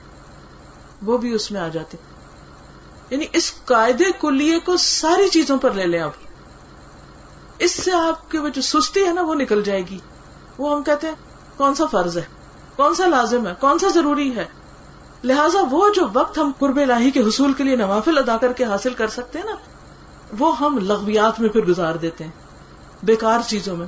وہ 1.03 1.19
بھی 1.19 1.33
اس 1.33 1.51
میں 1.51 1.61
آ 1.61 1.69
جاتی 1.69 1.97
یعنی 3.11 3.27
اس 3.33 3.53
قاعدے 3.65 4.05
کلیے 4.21 4.59
کو 4.59 4.77
ساری 4.77 5.29
چیزوں 5.29 5.59
پر 5.59 5.71
لے 5.71 5.87
لیں 5.87 6.01
آپ۔ 6.01 6.13
اس 7.59 7.73
سے 7.73 7.93
آپ 7.93 8.31
کی 8.31 8.39
وہ 8.39 8.49
جو 8.49 8.63
سستی 8.63 9.07
ہے 9.07 9.13
نا، 9.13 9.23
وہ 9.23 9.35
نکل 9.35 9.63
جائے 9.63 9.83
گی۔ 9.91 9.99
وہ 10.59 10.77
ہم 10.77 10.83
کہتے 10.83 11.07
ہیں 11.07 11.15
کون 11.63 11.75
سا 11.75 11.87
فرض 11.87 12.19
ہے؟ 12.19 12.23
کون 12.77 12.95
سا 12.95 13.07
لازم 13.07 13.47
ہے؟ 13.47 13.53
کون 13.61 13.79
سا 13.79 13.89
ضروری 13.89 14.37
ہے؟ 14.37 14.45
لہٰذا 15.25 15.59
وہ 15.71 15.89
جو 15.95 16.03
وقت 16.13 16.39
ہم 16.39 16.53
قرب 16.59 16.77
الہی 16.77 17.11
کے 17.11 17.21
حصول 17.21 17.53
کے 17.53 17.65
لیے 17.65 17.77
نوافل 17.77 18.19
ادا 18.19 18.37
کر 18.37 18.53
کے 18.53 18.65
حاصل 18.65 18.95
کر 18.95 19.09
سکتے 19.09 19.39
ہیں 19.39 19.47
نا، 19.47 19.55
وہ 20.39 20.59
ہم 20.59 20.79
لغویات 20.79 21.41
میں 21.41 21.49
پھر 21.49 21.61
گزار 21.61 21.95
دیتے 21.95 22.25
ہیں، 22.25 22.31
بیکار 23.03 23.39
چیزوں 23.47 23.77
میں۔ 23.77 23.87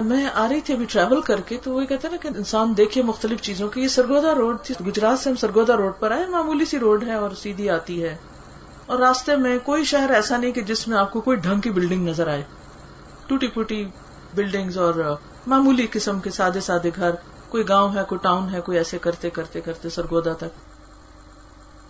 میں 0.00 0.26
آ 0.34 0.48
رہی 0.48 0.60
تھی 0.60 0.74
ابھی 0.74 0.86
ٹریول 0.88 1.20
کر 1.20 1.40
کے، 1.40 1.58
تو 1.62 1.72
وہ 1.72 1.80
کہتے 1.80 2.08
ہیں 2.08 2.10
نا 2.10 2.16
کہ 2.16 2.38
انسان 2.38 2.76
دیکھے 2.76 3.02
مختلف 3.02 3.40
چیزوں 3.40 3.68
کی، 3.68 3.80
یہ 3.82 3.88
سرگودا 3.88 4.34
روڈ 4.34 4.56
تھی، 4.62 4.74
گجرات 4.86 5.18
سے 5.18 5.30
ہم 5.30 5.36
سرگودا 5.36 5.76
روڈ 5.76 5.92
پر 6.00 6.10
آئے، 6.10 6.26
معمولی 6.26 6.64
سی 6.64 6.78
روڈ 6.78 7.04
ہے 7.04 7.14
اور 7.14 7.30
سیدھی 7.30 7.70
آتی 7.70 8.02
ہے۔ 8.02 8.16
اور 8.86 8.98
راستے 8.98 9.36
میں 9.36 9.58
کوئی 9.64 9.84
شہر 9.84 10.10
ایسا 10.10 10.36
نہیں 10.36 10.52
کہ 10.52 10.60
جس 10.60 10.88
میں 10.88 10.98
آپ 10.98 11.12
کو 11.12 11.20
کوئی 11.20 11.36
ڈھنگ 11.36 11.60
کی 11.60 11.70
بلڈنگ 11.70 12.08
نظر 12.08 12.28
آئے۔ 12.28 12.42
ٹوٹی 13.26 13.46
پوٹی 13.46 13.84
بلڈنگز 14.34 14.78
اور 14.78 15.16
معمولی 15.46 15.86
قسم 15.92 16.20
کے 16.20 16.30
سادے 16.30 16.60
سادے 16.60 16.90
گھر، 16.96 17.10
کوئی 17.48 17.68
گاؤں 17.68 17.94
ہے، 17.94 18.02
کوئی 18.08 18.18
ٹاؤن 18.22 18.48
ہے، 18.54 18.60
کوئی 18.60 18.78
ایسے 18.78 18.98
کرتے 18.98 19.30
کرتے 19.30 19.60
کرتے 19.60 19.90
سرگودا 19.90 20.32
تک۔ 20.32 20.58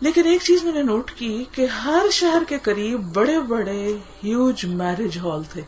لیکن 0.00 0.26
ایک 0.26 0.42
چیز 0.42 0.64
میں 0.64 0.72
نے 0.72 0.82
نوٹ 0.82 1.10
کی 1.10 1.44
کہ 1.52 1.66
ہر 1.66 2.06
شہر 2.12 2.42
کے 2.48 2.58
قریب 2.58 3.14
بڑے 3.14 3.40
بڑے 3.40 3.96
ہیوج 4.24 4.64
میرج 4.64 5.18
ہال 5.18 5.42
تھے۔ 5.42 5.62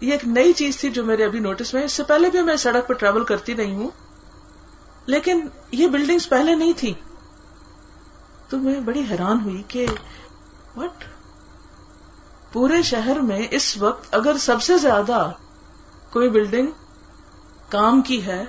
یہ 0.00 0.12
ایک 0.12 0.28
نئی 0.28 0.52
چیز 0.52 0.76
تھی 0.76 0.90
جو 0.90 1.04
میرے 1.04 1.24
ابھی 1.24 1.40
نوٹس 1.40 1.74
میں 1.74 1.82
اس 1.82 1.92
سے 1.92 2.02
پہلے 2.02 2.30
بھی 2.30 2.42
میں 2.42 2.56
سڑک 2.56 2.86
پر 2.88 2.94
ٹریول 2.94 3.24
کرتی 3.24 3.54
نہیں 3.54 3.74
ہوں، 3.74 3.88
لیکن 5.06 5.46
یہ 5.72 5.86
بلڈنگز 5.86 6.28
پہلے 6.28 6.54
نہیں 6.54 6.72
تھی 6.76 6.94
تو 8.48 8.58
میں 8.58 8.80
بڑی 8.80 9.02
حیران 9.10 9.40
ہوئی 9.40 9.62
کہ 9.68 9.86
وٹ 10.76 11.04
پورے 12.52 12.82
شہر 12.82 13.20
میں 13.20 13.46
اس 13.50 13.76
وقت 13.76 14.14
اگر 14.14 14.36
سب 14.38 14.62
سے 14.62 14.78
زیادہ 14.78 15.30
کوئی 16.10 16.30
بلڈنگ 16.30 16.66
کام 17.68 18.02
کی 18.02 18.26
ہے 18.26 18.44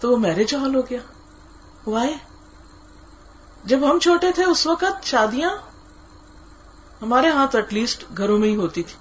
تو 0.00 0.10
وہ 0.10 0.16
میرج 0.16 0.54
ہال 0.54 0.74
ہو 0.74 0.80
گیا۔ 0.80 0.98
وائے 1.86 2.14
جب 3.64 3.90
ہم 3.90 3.98
چھوٹے 3.98 4.32
تھے 4.32 4.44
اس 4.44 4.66
وقت 4.66 5.04
شادیاں 5.04 5.50
ہمارے 7.02 7.28
ہاں 7.28 7.46
تو 7.46 7.58
ایٹ 7.58 7.72
لیسٹ 7.72 8.04
گھروں 8.16 8.38
میں 8.38 8.48
ہی 8.48 8.56
ہوتی 8.56 8.82
تھی۔ 8.82 8.94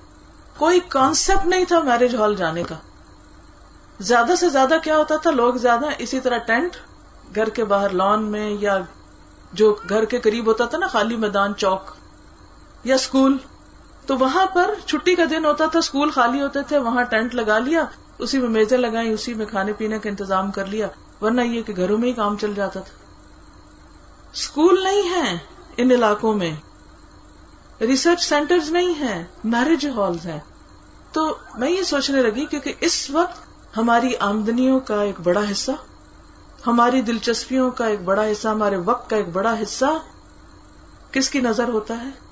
کوئی 0.57 0.79
کانسیپٹ 0.87 1.45
نہیں 1.45 1.65
تھا 1.65 1.79
میرج 1.79 2.15
ہال 2.15 2.35
جانے 2.35 2.63
کا۔ 2.63 2.75
زیادہ 3.99 4.33
سے 4.39 4.49
زیادہ 4.49 4.73
کیا 4.83 4.97
ہوتا 4.97 5.17
تھا؟ 5.17 5.31
لوگ 5.31 5.53
زیادہ 5.53 5.85
اسی 5.97 6.19
طرح 6.19 6.37
ٹینٹ 6.37 6.77
گھر 7.35 7.49
کے 7.49 7.63
باہر 7.63 7.89
لان 7.89 8.23
میں 8.23 8.49
یا 8.59 8.79
جو 9.53 9.75
گھر 9.89 10.05
کے 10.05 10.19
قریب 10.19 10.47
ہوتا 10.47 10.65
تھا 10.65 10.77
نا، 10.77 10.87
خالی 10.87 11.17
میدان، 11.17 11.55
چوک 11.55 11.81
یا 12.83 12.95
اسکول 12.95 13.37
تو 14.05 14.17
وہاں 14.17 14.45
پر 14.45 14.73
چھٹی 14.85 15.15
کا 15.15 15.23
دن 15.29 15.45
ہوتا 15.45 15.65
تھا، 15.65 15.79
اسکول 15.79 16.09
خالی 16.09 16.41
ہوتے 16.41 16.59
تھے، 16.67 16.77
وہاں 16.77 17.03
ٹینٹ 17.03 17.35
لگا 17.35 17.59
لیا، 17.59 17.85
اسی 18.17 18.39
میں 18.39 18.49
میزیں 18.49 18.77
لگائی 18.77 19.09
اسی 19.09 19.33
میں 19.33 19.45
کھانے 19.45 19.73
پینے 19.73 19.99
کا 19.99 20.09
انتظام 20.09 20.51
کر 20.51 20.65
لیا، 20.65 20.87
ورنہ 21.21 21.41
یہ 21.41 21.61
کہ 21.61 21.73
گھروں 21.75 21.97
میں 21.97 22.07
ہی 22.07 22.13
کام 22.13 22.37
چل 22.37 22.53
جاتا 22.55 22.79
تھا۔ 22.79 22.95
اسکول 24.33 24.83
نہیں 24.83 25.09
ہے 25.09 25.37
ان 25.77 25.91
علاقوں 25.91 26.33
میں، 26.33 26.51
ریسرچ 27.81 28.23
سینٹرز 28.23 28.71
نہیں 28.71 28.93
ہیں، 28.93 29.23
میرج 29.43 29.87
ہالز 29.87 30.25
ہیں۔ 30.25 30.39
تو 31.11 31.35
میں 31.57 31.69
یہ 31.69 31.81
سوچنے 31.81 32.21
لگی 32.21 32.45
کیونکہ 32.45 32.73
اس 32.79 33.09
وقت 33.09 33.37
ہماری 33.77 34.11
آمدنیوں 34.19 34.79
کا 34.79 35.01
ایک 35.01 35.19
بڑا 35.19 35.41
حصہ، 35.51 35.71
ہماری 36.67 37.01
دلچسپیوں 37.01 37.71
کا 37.71 37.85
ایک 37.85 38.01
بڑا 38.01 38.31
حصہ، 38.31 38.47
ہمارے 38.47 38.77
وقت 38.77 39.09
کا 39.09 39.15
ایک 39.15 39.29
بڑا 39.29 39.61
حصہ 39.61 39.99
کس 41.11 41.29
کی 41.29 41.39
نظر 41.39 41.67
ہوتا 41.67 42.01
ہے؟ 42.01 42.24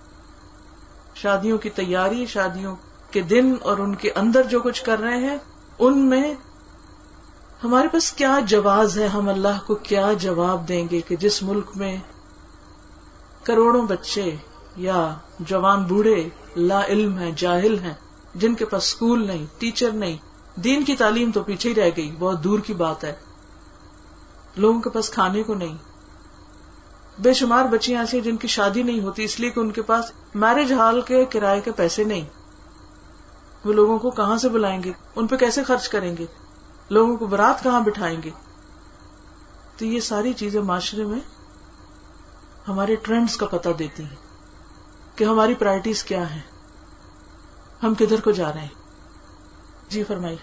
شادیوں 1.15 1.57
کی 1.57 1.69
تیاری، 1.69 2.25
شادیوں 2.25 2.75
کے 3.11 3.21
دن 3.21 3.55
اور 3.61 3.77
ان 3.77 3.95
کے 3.95 4.11
اندر 4.15 4.43
جو 4.43 4.59
کچھ 4.59 4.83
کر 4.83 4.99
رہے 4.99 5.17
ہیں، 5.17 5.37
ان 5.79 5.97
میں 5.97 6.33
ہمارے 7.63 7.87
پاس 7.87 8.11
کیا 8.11 8.39
جواز 8.47 8.97
ہے؟ 8.99 9.07
ہم 9.07 9.29
اللہ 9.29 9.59
کو 9.67 9.75
کیا 9.75 10.13
جواب 10.13 10.67
دیں 10.67 10.87
گے 10.91 11.01
کہ 11.01 11.15
جس 11.15 11.43
ملک 11.43 11.69
میں 11.75 11.97
کروڑوں 13.43 13.87
بچے 13.87 14.35
یا 14.75 15.15
جوان 15.39 15.83
بوڑھے 15.83 16.29
لا 16.55 16.85
علم 16.87 17.17
ہیں، 17.17 17.31
جاہل 17.35 17.79
ہیں، 17.79 17.93
جن 18.35 18.55
کے 18.55 18.65
پاس 18.65 18.83
اسکول 18.83 19.27
نہیں، 19.27 19.45
ٹیچر 19.57 19.91
نہیں، 19.91 20.17
دین 20.55 20.83
کی 20.83 20.95
تعلیم 20.95 21.31
تو 21.31 21.43
پیچھے 21.43 21.69
ہی 21.69 21.75
رہ 21.75 21.89
گئی، 21.97 22.15
بہت 22.19 22.43
دور 22.43 22.59
کی 22.59 22.73
بات 22.73 23.03
ہے۔ 23.03 23.13
لوگوں 24.57 24.81
کے 24.81 24.89
پاس 24.89 25.09
کھانے 25.09 25.43
کو 25.43 25.53
نہیں 25.53 25.77
بے 27.19 27.33
شمار 27.33 27.65
بچیاں 27.65 28.01
ایسی 28.01 28.21
جن 28.21 28.37
کی 28.37 28.47
شادی 28.47 28.83
نہیں 28.83 28.99
ہوتی، 28.99 29.23
اس 29.23 29.39
لیے 29.39 29.49
کہ 29.49 29.59
ان 29.59 29.71
کے 29.71 29.81
پاس 29.81 30.11
میرج 30.35 30.73
ہال 30.73 31.01
کے 31.01 31.25
کرائے 31.25 31.61
کے 31.61 31.71
پیسے 31.71 32.03
نہیں۔ 32.03 32.25
وہ 33.65 33.73
لوگوں 33.73 33.99
کو 33.99 34.11
کہاں 34.11 34.37
سے 34.37 34.49
بلائیں 34.49 34.83
گے؟ 34.83 34.91
ان 35.15 35.27
پہ 35.27 35.35
کیسے 35.35 35.63
خرچ 35.63 35.89
کریں 35.89 36.17
گے؟ 36.17 36.25
لوگوں 36.89 37.17
کو 37.17 37.25
برات 37.25 37.63
کہاں 37.63 37.81
بٹھائیں 37.81 38.21
گے؟ 38.23 38.29
تو 39.77 39.85
یہ 39.85 39.99
ساری 39.99 40.33
چیزیں 40.33 40.61
معاشرے 40.61 41.03
میں 41.03 41.19
ہمارے 42.67 42.95
ٹرینڈز 42.95 43.37
کا 43.37 43.45
پتہ 43.45 43.69
دیتی 43.69 44.03
ہیں 44.03 44.15
کہ 45.15 45.23
ہماری 45.23 45.53
پرائرٹیز 45.53 46.03
کیا 46.03 46.31
ہیں۔ 46.31 46.41
ہم 47.83 47.93
کدھر 47.93 48.21
کو 48.21 48.31
جا 48.31 48.53
رہے 48.53 48.61
ہیں؟ 48.61 48.83
جی 49.89 50.03
فرمائی 50.03 50.35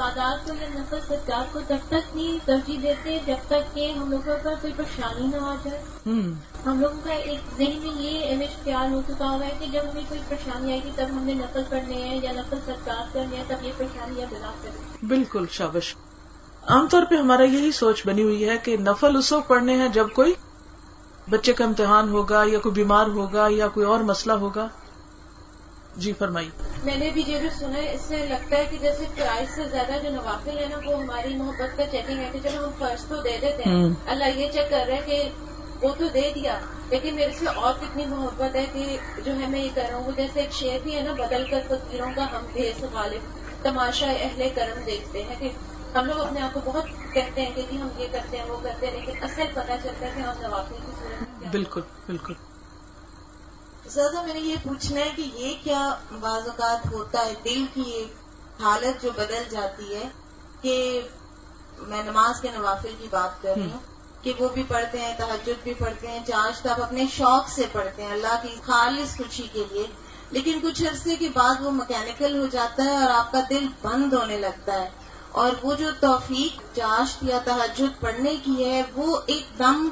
عبادات 0.00 0.48
کو 0.48 0.52
یا 0.60 0.68
نفل 0.74 0.96
سجاد 1.08 1.52
کو 1.52 1.60
جب 1.68 1.76
تک 1.88 2.16
نہیں 2.16 2.38
ترجیح 2.44 2.78
دیتے 2.82 3.18
جب 3.26 3.34
تک 3.46 3.74
کہ 3.74 3.92
ہم 3.92 4.10
لوگوں 4.10 4.36
پر 4.42 4.54
کوئی 4.60 4.72
پریشانی 4.76 5.26
نہ 5.26 5.36
آ 5.36 5.54
جائے۔ 5.64 5.82
ہم۔ 6.06 6.80
لوگوں 6.80 7.00
کا 7.04 7.12
ایک 7.12 7.38
ذہن 7.58 7.78
میں 7.82 8.02
یہ 8.02 8.34
امیج 8.34 8.64
تیار 8.64 8.92
ہو 8.92 9.02
چکا 9.08 9.30
ہوا 9.30 9.46
ہے 9.46 9.50
کہ 9.58 9.66
جب 9.72 9.80
ہمیں 9.82 10.02
کوئی 10.08 10.20
پریشانی 10.28 10.70
آئے 10.70 10.80
گی 10.84 10.90
تب 10.96 11.06
ہم 11.10 11.24
نے 11.24 11.34
نفل 11.34 11.62
پڑھنے 11.68 11.94
ہیں 11.94 12.20
یا 12.22 12.32
نفل 12.32 12.56
سجاد 12.66 13.14
کرنے 13.14 13.36
ہیں 13.36 13.44
تب 13.48 13.64
یہ 13.64 13.72
پریشانی 13.76 14.20
یا 14.20 14.26
بلا 14.30 14.50
کریں 14.62 15.06
بالکل 15.06 15.44
شابش۔ 15.50 15.96
عام 16.68 16.86
طور 16.86 17.02
پہ 17.10 17.14
ہمارا 17.14 17.42
یہی 17.42 17.72
سوچ 17.72 18.06
بنی 18.06 18.22
ہوئی 18.22 18.48
ہے 18.48 18.58
کہ 18.58 18.76
نفل 18.76 19.16
اس 19.16 19.32
وقت 19.32 19.48
پڑھنے 19.48 19.76
ہیں 19.76 19.88
جب 19.88 20.06
کوئی 20.14 20.32
بچے 21.30 21.52
کا 21.52 21.64
امتحان 21.64 22.08
ہوگا 22.08 22.44
یا 22.46 22.58
کوئی 22.58 22.72
بیمار 22.72 23.06
ہوگا 23.06 23.46
یا 23.50 23.68
کوئی 23.68 23.86
اور 23.86 24.00
مسئلہ 24.00 24.32
ہوگا۔ 24.32 24.68
جی 26.00 26.12
فرمائی 26.12 26.48
میں 26.84 26.96
نے 26.96 27.10
بھی 27.14 27.22
یہ 27.26 27.38
بھی 27.38 27.48
سنا 27.58 27.76
ہے 27.76 27.94
اس 27.94 28.00
سے 28.00 28.26
لگتا 28.28 28.56
ہے 28.56 28.64
کہ 28.70 28.76
جیسے 28.80 29.04
فرائض 29.16 29.54
سے 29.54 29.62
زیادہ 29.70 29.92
جو 30.02 30.10
نوافل 30.10 30.58
ہے 30.58 30.66
نا 30.70 30.76
وہ 30.84 31.02
ہماری 31.02 31.34
محبت 31.34 31.76
کا 31.76 31.86
چیکنگ 31.90 32.18
ہے 32.18 32.28
کہ 32.32 32.38
چلو 32.42 32.64
ہم 32.64 32.70
فرض 32.78 33.04
تو 33.04 33.16
دے 33.16 33.36
دیتے 33.40 33.62
ہیں۔ 33.66 33.88
اللہ 34.06 34.24
یہ 34.36 34.50
چیک 34.52 34.70
کر 34.70 34.84
رہے 34.86 34.94
ہیں 34.94 35.06
کہ 35.06 35.28
وہ 35.82 35.94
تو 35.98 36.08
دے 36.14 36.32
دیا 36.34 36.58
لیکن 36.90 37.14
میرے 37.14 37.32
سے 37.38 37.46
اور 37.46 37.72
کتنی 37.80 38.06
محبت 38.06 38.56
ہے 38.56 38.66
کہ 38.72 38.96
جو 39.24 39.32
ہے 39.40 39.46
میں 39.46 39.60
یہ 39.60 39.68
کر 39.74 39.82
رہا 39.90 39.96
ہوں۔ 39.96 40.12
جیسے 40.16 40.40
ایک 40.40 40.52
شعر 40.52 40.78
بھی 40.82 40.96
ہے 40.96 41.02
نا 41.02 41.12
بدل 41.12 41.44
کر 41.50 41.60
تصویروں 41.68 42.10
کا 42.16 42.24
ہم 42.32 42.46
بھیس 42.52 42.84
غالب 42.92 43.38
تماشا 43.62 44.10
اہل 44.10 44.48
کرم 44.54 44.80
دیکھتے 44.86 45.22
ہیں 45.22 45.34
کہ 45.38 45.48
ہم 45.94 46.06
لوگ 46.06 46.20
اپنے 46.20 46.40
آپ 46.40 46.54
کو 46.54 46.60
بہت 46.64 46.84
کہتے 47.14 47.42
ہیں 47.42 47.50
کہ 47.54 47.62
جی 47.70 47.80
ہم 47.80 47.88
یہ 47.98 48.06
کرتے 48.12 48.36
ہیں 48.36 48.44
وہ 48.44 48.56
کرتے 48.62 48.86
ہیں 48.86 48.94
لیکن 48.94 49.24
اصل 49.24 49.42
پتہ 49.54 49.72
چلتا 49.82 50.06
ہے 50.06 50.12
کہ 50.16 50.20
ہم 50.20 50.42
نوافل 50.42 50.74
کی 50.86 50.92
صورت 51.00 51.48
بالکل 51.50 51.80
بالکل۔ 52.06 52.32
زیادہ 53.94 54.22
میں 54.22 54.34
نے 54.34 54.40
یہ 54.40 54.56
پوچھنا 54.62 55.00
ہے 55.00 55.10
کہ 55.16 55.22
یہ 55.34 55.54
کیا 55.64 55.94
بعض 56.20 56.48
اوقات 56.48 56.92
ہوتا 56.92 57.26
ہے 57.26 57.34
دل 57.44 57.64
کی 57.74 57.90
ایک 57.90 58.14
حالت 58.62 59.02
جو 59.02 59.10
بدل 59.16 59.42
جاتی 59.50 59.94
ہے 59.94 60.08
کہ 60.62 61.00
میں 61.78 62.02
نماز 62.02 62.40
کے 62.40 62.48
نوافل 62.54 62.94
کی 62.98 63.06
بات 63.10 63.42
کر 63.42 63.52
رہی 63.56 63.70
ہوں 63.70 63.78
کہ 64.22 64.32
وہ 64.38 64.48
بھی 64.48 64.62
پڑھتے 64.68 64.98
ہیں 65.00 65.14
تحجد 65.18 65.62
بھی 65.62 65.74
پڑھتے 65.74 66.06
ہیں 66.06 66.24
چارج 66.26 66.60
تب 66.60 66.82
اپنے 66.82 67.04
شوق 67.16 67.48
سے 67.48 67.64
پڑھتے 67.72 68.02
ہیں 68.04 68.12
اللہ 68.12 68.42
کی 68.42 68.54
خالص 68.62 69.16
خوشی 69.16 69.48
کے 69.52 69.64
لیے۔ 69.70 69.86
لیکن 70.30 70.58
کچھ 70.62 70.82
عرصے 70.82 71.16
کے 71.16 71.28
بعد 71.34 71.54
وہ 71.60 71.70
مکینکل 71.70 72.40
ہو 72.40 72.46
جاتا 72.46 72.84
ہے 72.84 72.96
اور 72.96 73.10
آپ 73.10 73.32
کا 73.32 73.40
دل 73.50 73.66
بند 73.82 74.12
ہونے 74.12 74.36
لگتا 74.36 74.72
ہے۔ 74.72 74.90
اور 75.32 75.50
وہ 75.62 75.74
جو 75.74 75.90
توفیق 76.00 76.76
چاشت 76.76 77.22
یا 77.22 77.38
تحجد 77.44 78.00
پڑھنے 78.00 78.36
کی 78.36 78.64
ہے 78.64 78.82
وہ 78.94 79.20
ایک 79.26 79.58
دم 79.58 79.88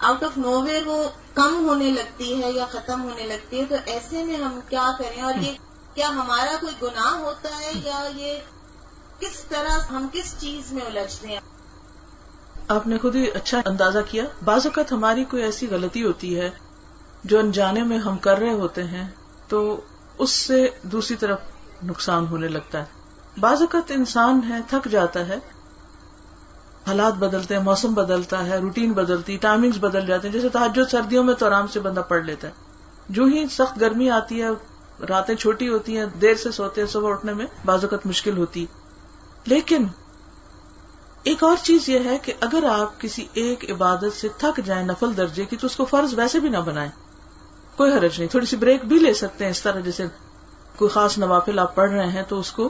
آؤٹ 0.00 0.24
آف 0.24 0.38
نو 0.38 0.62
ویئر 0.62 0.86
وہ 0.86 1.08
کم 1.34 1.68
ہونے 1.68 1.90
لگتی 1.90 2.42
ہے 2.42 2.52
یا 2.52 2.64
ختم 2.70 3.02
ہونے 3.02 3.26
لگتی 3.26 3.60
ہے، 3.60 3.64
تو 3.64 3.74
ایسے 3.86 4.24
میں 4.24 4.36
ہم 4.36 4.60
کیا 4.68 4.92
کریں؟ 4.98 5.22
اور 5.22 5.34
یہ 5.34 5.52
کیا 5.94 6.08
ہمارا 6.08 6.52
کوئی 6.60 6.74
گناہ 6.82 7.18
ہوتا 7.18 7.48
ہے 7.58 7.72
یا 7.84 8.08
یہ 8.16 8.36
کس 9.20 9.44
طرح 9.48 9.78
ہم 9.90 10.06
کس 10.12 10.34
چیز 10.38 10.72
میں 10.72 10.86
الجھتے 10.86 11.28
ہیں؟ 11.28 11.40
آپ 12.68 12.86
نے 12.86 12.98
خود 12.98 13.16
ہی 13.16 13.30
اچھا 13.30 13.60
اندازہ 13.64 13.98
کیا۔ 14.10 14.24
بعض 14.44 14.66
اوقات 14.66 14.92
ہماری 14.92 15.24
کوئی 15.24 15.42
ایسی 15.42 15.66
غلطی 15.70 16.04
ہوتی 16.04 16.40
ہے 16.40 16.50
جو 17.24 17.38
انجانے 17.38 17.82
میں 17.82 17.98
ہم 17.98 18.16
کر 18.16 18.38
رہے 18.38 18.52
ہوتے 18.52 18.84
ہیں، 18.84 19.08
تو 19.48 19.80
اس 20.18 20.30
سے 20.30 20.68
دوسری 20.82 21.16
طرف 21.16 21.38
نقصان 21.82 22.26
ہونے 22.26 22.48
لگتا 22.48 22.78
ہے۔ 22.78 22.84
بعض 23.40 23.60
اوقات 23.60 23.90
انسان 23.90 24.40
ہے، 24.48 24.58
تھک 24.68 24.88
جاتا 24.90 25.28
ہے 25.28 25.38
حالات 26.90 27.14
بدلتے 27.14 27.56
ہیں، 27.56 27.62
موسم 27.62 27.94
بدلتا 27.94 28.46
ہے 28.46 28.58
روٹین 28.58 28.92
بدلتی 28.92 29.36
ٹائمنگز 29.36 29.78
بدل 29.78 30.06
جاتے 30.06 30.28
ہیں، 30.28 30.32
جیسے 30.32 30.48
تحجد 30.48 30.90
سردیوں 30.90 31.24
میں 31.24 31.34
تو 31.34 31.46
آرام 31.46 31.66
سے 31.66 31.80
بندہ 31.80 32.00
پڑھ 32.08 32.24
لیتا 32.24 32.48
ہے۔ 32.48 32.52
جو 33.08 33.24
ہی 33.24 33.46
سخت 33.50 33.80
گرمی 33.80 34.10
آتی 34.10 34.42
ہے، 34.42 34.48
راتیں 35.08 35.34
چھوٹی 35.34 35.68
ہوتی 35.68 35.98
ہیں، 35.98 36.06
دیر 36.06 36.34
سے 36.34 36.50
سوتے 36.50 36.80
ہیں، 36.80 36.88
صبح 36.88 37.10
اٹھنے 37.10 37.32
میں 37.32 37.46
بعض 37.64 37.84
اوقات 37.84 38.06
مشکل 38.06 38.38
ہوتی۔ 38.38 38.66
لیکن 39.46 39.86
ایک 41.22 41.42
اور 41.42 41.56
چیز 41.62 41.88
یہ 41.88 41.98
ہے 42.04 42.18
کہ 42.22 42.32
اگر 42.40 42.64
آپ 42.64 43.00
کسی 43.00 43.26
ایک 43.32 43.70
عبادت 43.70 44.16
سے 44.16 44.28
تھک 44.36 44.60
جائیں 44.64 44.86
نفل 44.86 45.16
درجے 45.16 45.44
کی، 45.44 45.56
تو 45.56 45.66
اس 45.66 45.76
کو 45.76 45.84
فرض 45.84 46.14
ویسے 46.14 46.40
بھی 46.40 46.48
نہ 46.48 46.58
بنائیں۔ 46.58 46.90
کوئی 47.76 47.92
حرج 47.92 48.18
نہیں، 48.18 48.28
تھوڑی 48.28 48.46
سی 48.46 48.56
بریک 48.56 48.84
بھی 48.84 48.98
لے 48.98 49.14
سکتے 49.14 49.44
ہیں 49.44 49.50
اس 49.50 49.62
طرح، 49.62 49.80
جیسے 49.80 50.06
کوئی 50.76 50.88
خاص 50.88 51.18
نوافل 51.18 51.58
آپ 51.58 51.74
پڑھ 51.74 51.90
رہے 51.90 52.06
ہیں 52.06 52.22
تو 52.28 52.40
اس 52.40 52.52
کو 52.52 52.68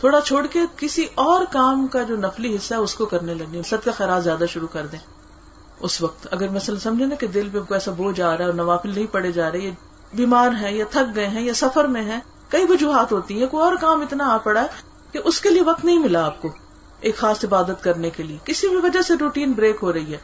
تھوڑا 0.00 0.20
چھوڑ 0.20 0.46
کے 0.46 0.60
کسی 0.76 1.06
اور 1.14 1.44
کام 1.52 1.86
کا 1.86 2.02
جو 2.02 2.16
نفلی 2.16 2.56
حصہ 2.56 2.74
ہے 2.74 2.78
اس 2.78 2.94
کو 2.94 3.06
کرنے 3.06 3.34
لگے۔ 3.34 3.62
سب 3.62 3.84
کا 3.84 3.92
خیرات 3.92 4.24
زیادہ 4.24 4.44
شروع 4.48 4.68
کر 4.72 4.86
دیں۔ 4.86 4.98
اس 5.80 6.02
وقت 6.02 6.28
اگر 6.30 6.48
مثلا 6.48 6.78
سمجھے 6.78 7.06
نا 7.06 7.14
کہ 7.14 7.26
دل 7.26 7.48
پہ 7.52 7.58
ایسا 7.74 7.92
بوجھ 7.92 8.20
آ 8.20 8.32
رہا 8.32 8.38
ہے 8.38 8.44
اور 8.44 8.54
نوافل 8.54 8.94
نہیں 8.94 9.06
پڑے 9.12 9.32
جا 9.32 9.52
رہے 9.52 9.58
یہ 9.58 9.70
بیمار 10.14 10.48
ہیں، 10.48 10.72
یا 10.72 10.84
تھک 10.90 11.16
گئے 11.16 11.26
ہیں، 11.26 11.42
یا 11.42 11.54
سفر 11.54 11.84
میں 11.84 12.02
ہیں، 12.02 12.20
کئی 12.48 12.64
وجوہات 12.68 13.12
ہوتی 13.12 13.40
ہیں 13.40 13.46
کوئی 13.46 13.64
اور 13.64 13.76
کام 13.80 14.00
اتنا 14.00 14.28
آ 14.28 14.36
پڑا 14.36 14.62
ہے 14.62 14.66
کہ 15.12 15.20
اس 15.24 15.40
کے 15.40 15.48
لیے 15.48 15.62
وقت 15.62 15.84
نہیں 15.84 15.98
ملا 15.98 16.26
آپ 16.26 16.42
کو 16.42 16.48
ایک 17.00 17.16
خاص 17.16 17.44
عبادت 17.44 17.84
کرنے 17.84 18.10
کے 18.10 18.22
لیے۔ 18.22 18.38
کسی 18.44 18.68
بھی 18.68 18.76
وجہ 18.76 19.02
سے 19.02 19.14
روٹین 19.20 19.52
بریک 19.52 19.76
ہو 19.82 19.92
رہی 19.92 20.12
ہے۔ 20.12 20.18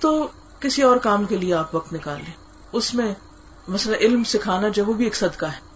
تو 0.00 0.28
کسی 0.60 0.82
اور 0.82 0.96
کام 0.96 1.24
کے 1.24 1.36
لیے 1.36 1.54
آپ 1.54 1.74
وقت 1.74 1.92
نکال 1.92 2.16
لیں 2.16 2.34
اس 2.72 2.94
میں 2.94 3.14
مثلا 3.68 3.96
علم 3.96 4.24
سکھانا 4.24 4.68
جو 4.68 4.84
وہ 4.84 4.92
بھی 4.92 5.04
ایک 5.04 5.16
صدقہ 5.16 5.46
ہے۔ 5.46 5.71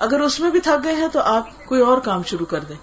اگر 0.00 0.20
اس 0.20 0.40
میں 0.40 0.50
بھی 0.50 0.60
تھک 0.60 0.84
گئے 0.84 0.94
ہیں 0.94 1.08
تو 1.12 1.20
آپ 1.20 1.64
کوئی 1.64 1.80
اور 1.80 1.98
کام 1.98 2.22
شروع 2.22 2.46
کر 2.46 2.60
دیں۔ 2.60 2.76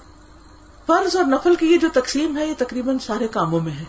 فرض 0.87 1.15
اور 1.15 1.25
نفل 1.25 1.55
کی 1.55 1.65
یہ 1.65 1.77
جو 1.77 1.87
تقسیم 1.93 2.37
ہے، 2.37 2.45
یہ 2.45 2.53
تقریباً 2.57 2.97
سارے 2.97 3.27
کاموں 3.27 3.59
میں 3.59 3.71
ہے۔ 3.71 3.83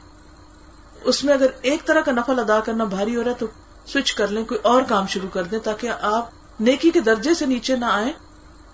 اس 1.05 1.25
میں 1.25 1.35
اگر 1.35 1.47
ایک 1.63 1.87
طرح 1.87 2.01
کا 2.01 2.13
نفل 2.13 2.39
ادا 2.39 2.61
کرنا 2.61 2.85
بھاری 2.85 3.17
ہو 3.17 3.25
رہا 3.25 3.31
ہے 3.31 3.37
تو 3.37 3.47
سوئچ 3.87 4.13
کر 4.13 4.29
لیں، 4.29 4.45
کوئی 4.45 4.61
اور 4.63 4.83
کام 4.83 5.07
شروع 5.07 5.29
کر 5.29 5.43
دیں 5.43 5.59
تاکہ 5.59 5.91
آپ 6.01 6.31
نیکی 6.61 6.91
کے 6.91 7.01
درجے 7.01 7.35
سے 7.35 7.47
نیچے 7.47 7.77
نہ 7.77 7.85
آئیں۔ 7.85 8.13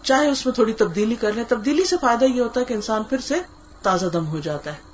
چاہے 0.03 0.31
اس 0.31 0.47
میں 0.47 0.55
تھوڑی 0.55 0.73
تبدیلی 0.73 1.14
کر 1.14 1.33
لیں۔ 1.33 1.45
تبدیلی 1.49 1.85
سے 1.85 1.97
فائدہ 2.01 2.25
یہ 2.25 2.40
ہوتا 2.40 2.61
ہے 2.61 2.64
کہ 2.64 2.75
انسان 2.75 3.03
پھر 3.03 3.19
سے 3.19 3.35
تازہ 3.83 4.07
دم 4.07 4.27
ہو 4.27 4.38
جاتا 4.38 4.73
ہے۔ 4.73 4.93